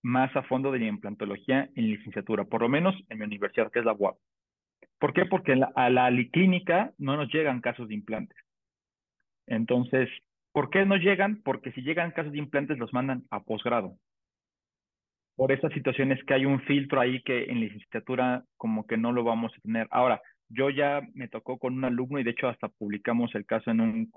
[0.02, 3.80] más a fondo de la implantología en licenciatura, por lo menos en mi universidad, que
[3.80, 4.16] es la UAP.
[4.98, 5.26] ¿Por qué?
[5.26, 8.38] Porque a la clínica no nos llegan casos de implantes.
[9.46, 10.09] Entonces,
[10.52, 11.42] ¿por qué no llegan?
[11.42, 13.96] Porque si llegan casos de implantes los mandan a posgrado.
[15.36, 19.22] Por esas situaciones que hay un filtro ahí que en licenciatura como que no lo
[19.22, 19.86] vamos a tener.
[19.90, 23.70] Ahora, yo ya me tocó con un alumno y de hecho hasta publicamos el caso
[23.70, 24.11] en un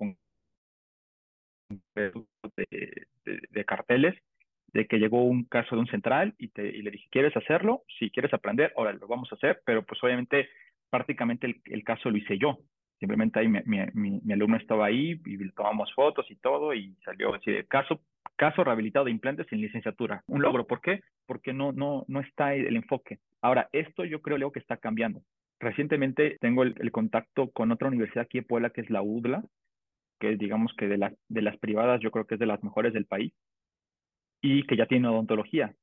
[1.95, 4.15] de, carteles
[4.73, 7.83] de que llegó un caso de un central y, te, y le dije, ¿quieres hacerlo?
[7.97, 10.49] Si quieres aprender, ahora lo vamos a hacer, pero pues obviamente
[10.89, 12.59] prácticamente el, el caso lo hice yo.
[12.99, 17.33] Simplemente ahí mi, mi, mi, alumno estaba ahí y tomamos fotos y todo y salió
[17.33, 18.01] así de caso,
[18.35, 20.21] caso rehabilitado de implantes sin licenciatura.
[20.27, 21.01] Un logro, ¿por qué?
[21.25, 23.19] Porque no, no, no está el enfoque.
[23.41, 25.21] Ahora, esto yo creo Leo, que está cambiando.
[25.61, 29.43] Recientemente tengo el, el, contacto con otra universidad aquí en Puebla, que es la UDLA,
[30.19, 33.05] que digamos que de, de las privadas yo creo que es de las mejores del
[33.05, 33.33] país,
[34.41, 35.73] y que ya tiene odontología.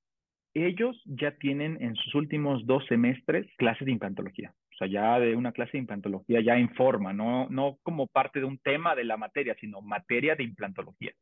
[0.54, 4.54] Ellos ya tienen en sus últimos dos semestres clases de implantología.
[4.72, 8.40] O sea, ya de una clase de implantología ya en forma, no, no como parte
[8.40, 11.12] de un tema de la materia, sino materia de implantología.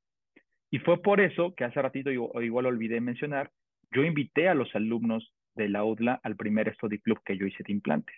[0.70, 3.50] Y fue por eso que hace ratito, igual olvidé mencionar,
[3.92, 7.62] yo invité a los alumnos de la UDLA al primer study club que yo hice
[7.64, 8.14] de implantes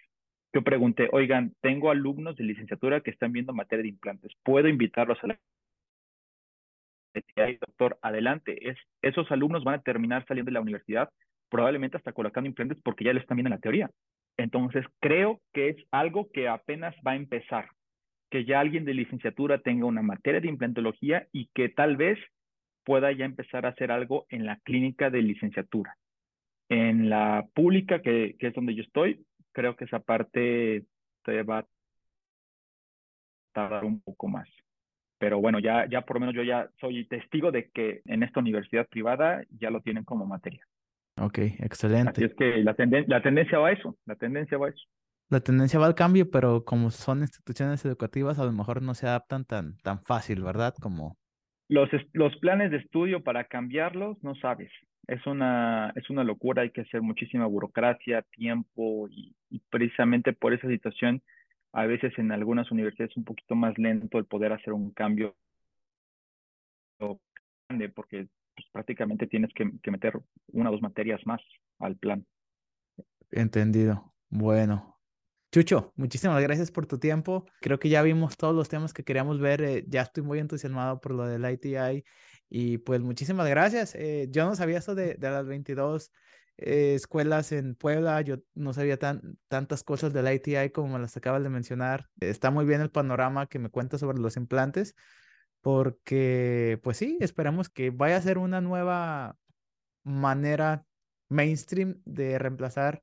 [0.57, 5.19] yo pregunté, oigan, tengo alumnos de licenciatura que están viendo materia de implantes, ¿puedo invitarlos
[5.23, 5.39] a la
[7.61, 8.71] doctor, adelante.
[8.71, 11.11] Es, esos alumnos van a terminar saliendo de la universidad
[11.51, 13.91] probablemente hasta colocando implantes porque ya lo están viendo en la teoría.
[14.39, 17.69] Entonces, creo que es algo que apenas va a empezar,
[18.31, 22.19] que ya alguien de licenciatura tenga una materia de implantología y que tal vez
[22.83, 25.97] pueda ya empezar a hacer algo en la clínica de licenciatura.
[26.71, 29.26] En la pública, que es donde yo estoy,
[29.57, 30.85] creo que esa parte
[31.25, 31.67] te va a
[33.55, 34.47] tardar un poco más.
[35.19, 38.41] Pero bueno, ya, ya por lo menos yo ya soy testigo de que en esta
[38.41, 40.63] universidad privada ya lo tienen como materia.
[41.19, 42.11] Ok, excelente.
[42.11, 42.77] Así es que la,
[43.07, 44.85] la tendencia va a eso, la tendencia va a eso.
[45.31, 49.07] La tendencia va al cambio, pero como son instituciones educativas, a lo mejor no se
[49.07, 50.75] adaptan tan, tan fácil, ¿verdad?
[50.83, 51.17] Como...
[51.69, 54.71] Los, los planes de estudio para cambiarlos, no sabes.
[55.07, 59.35] Es una, es una locura, hay que hacer muchísima burocracia, tiempo y,
[59.71, 61.23] precisamente por esa situación,
[61.73, 65.37] a veces en algunas universidades es un poquito más lento el poder hacer un cambio
[67.69, 70.19] grande porque pues, prácticamente tienes que, meter
[70.53, 71.41] una o dos materias más
[71.79, 72.25] al plan.
[73.31, 74.13] Entendido.
[74.31, 74.96] Bueno,
[75.57, 77.47] Chucho, muchísimas gracias por tu tiempo.
[77.63, 79.63] Creo que ya vimos todos los temas que queríamos ver.
[79.63, 82.05] Eh, ya estoy muy entusiasmado por lo del ITI.
[82.51, 83.95] Y pues muchísimas gracias.
[83.95, 86.13] Eh, yo no sabía eso de, las 22
[86.59, 88.21] eh, escuelas en Puebla.
[88.21, 92.11] Yo no sabía tan, tantas cosas del ITI como me las acabas de mencionar.
[92.21, 94.95] Está muy bien el panorama que me cuentas sobre los implantes
[95.63, 99.39] porque pues sí, esperamos que vaya a ser una nueva
[100.05, 100.85] manera
[101.31, 103.03] mainstream de reemplazar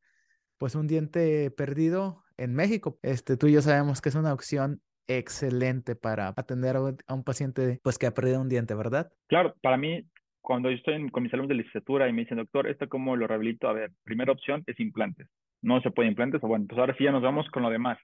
[0.60, 2.98] pues un diente perdido en México.
[3.02, 7.80] Este, tú y yo sabemos que es una opción excelente para atender a un, paciente
[7.84, 9.12] pues que ha perdido un diente, ¿verdad?
[9.28, 10.06] Claro, para mí,
[10.42, 13.28] cuando yo estoy con mis alumnos de licenciatura y me dicen, doctor, ¿esto cómo lo
[13.28, 13.68] rehabilito?
[13.68, 15.28] A ver, primera opción es implantes.
[15.62, 17.98] No se puede implantes, o bueno, pues ahora sí ya nos vamos con lo demás.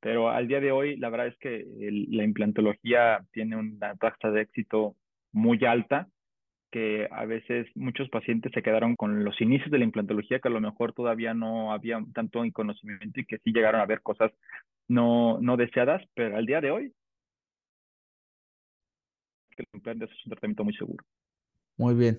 [0.00, 1.64] Pero al día de hoy, la verdad es que
[2.10, 4.96] la implantología tiene una tasa de éxito
[5.32, 6.08] muy alta,
[6.74, 10.50] que a veces muchos pacientes se quedaron con los inicios de la implantología, que a
[10.50, 14.32] lo mejor todavía no había tanto conocimiento y que sí llegaron a ver cosas
[14.88, 16.92] no, no deseadas, pero al día de hoy,
[19.56, 21.04] el implante es un tratamiento muy seguro.
[21.76, 22.16] Muy bien.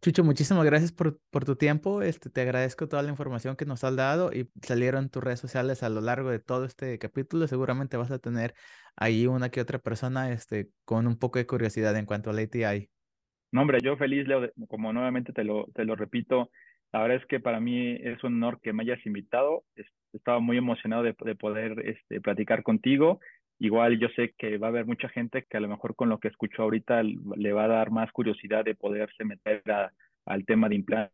[0.00, 2.00] Chucho, muchísimas gracias por, por, tu tiempo.
[2.00, 5.82] Este, te agradezco toda la información que nos has dado y salieron tus redes sociales
[5.82, 7.48] a lo largo de todo este capítulo.
[7.48, 8.54] Seguramente vas a tener
[8.94, 12.88] ahí una que otra persona este, con un poco de curiosidad en cuanto al ATI.
[13.52, 16.50] No, hombre, yo feliz, Leo, como nuevamente te lo, te lo repito,
[16.92, 19.64] la verdad es que para mí es un honor que me hayas invitado.
[20.12, 23.20] Estaba muy emocionado de, de poder este, platicar contigo
[23.58, 26.18] igual yo sé que va a haber mucha gente que a lo mejor con lo
[26.18, 29.62] que escuchó ahorita le va a dar más curiosidad de poderse meter
[30.26, 31.12] al tema de implantes.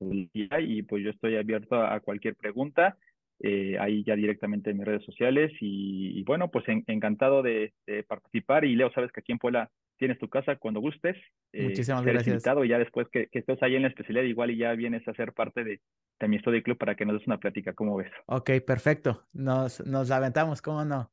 [0.00, 2.96] Y pues yo estoy abierto a, cualquier pregunta,
[3.38, 5.52] eh, ahí ya directamente en mis redes sociales.
[5.60, 7.72] Y, bueno, pues encantado de,
[8.08, 8.64] participar.
[8.64, 9.70] Y Leo, sabes que aquí en Puebla
[10.00, 11.16] tienes tu casa cuando gustes.
[11.52, 12.26] Eh, Muchísimas gracias.
[12.26, 15.06] Invitado, y ya después que, que, estés ahí en la especialidad, igual y ya vienes
[15.06, 15.80] a ser parte de,
[16.18, 18.10] de mi Study Club para que nos des una plática, ¿cómo ves?
[18.26, 19.26] Ok, perfecto.
[19.32, 21.12] Nos, nos aventamos, ¿cómo no?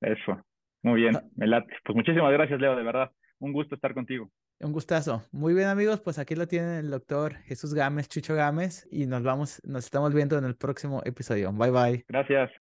[0.00, 0.40] Eso,
[0.82, 1.74] muy bien, me late.
[1.84, 3.10] Pues muchísimas gracias, Leo, de verdad.
[3.40, 4.30] Un gusto estar contigo.
[4.60, 5.24] Un gustazo.
[5.32, 9.22] Muy bien, amigos, pues aquí lo tiene el doctor Jesús Gámez, Chucho Gámez, y nos
[9.24, 11.52] vamos, nos estamos viendo en el próximo episodio.
[11.52, 12.04] Bye bye.
[12.08, 12.50] Gracias.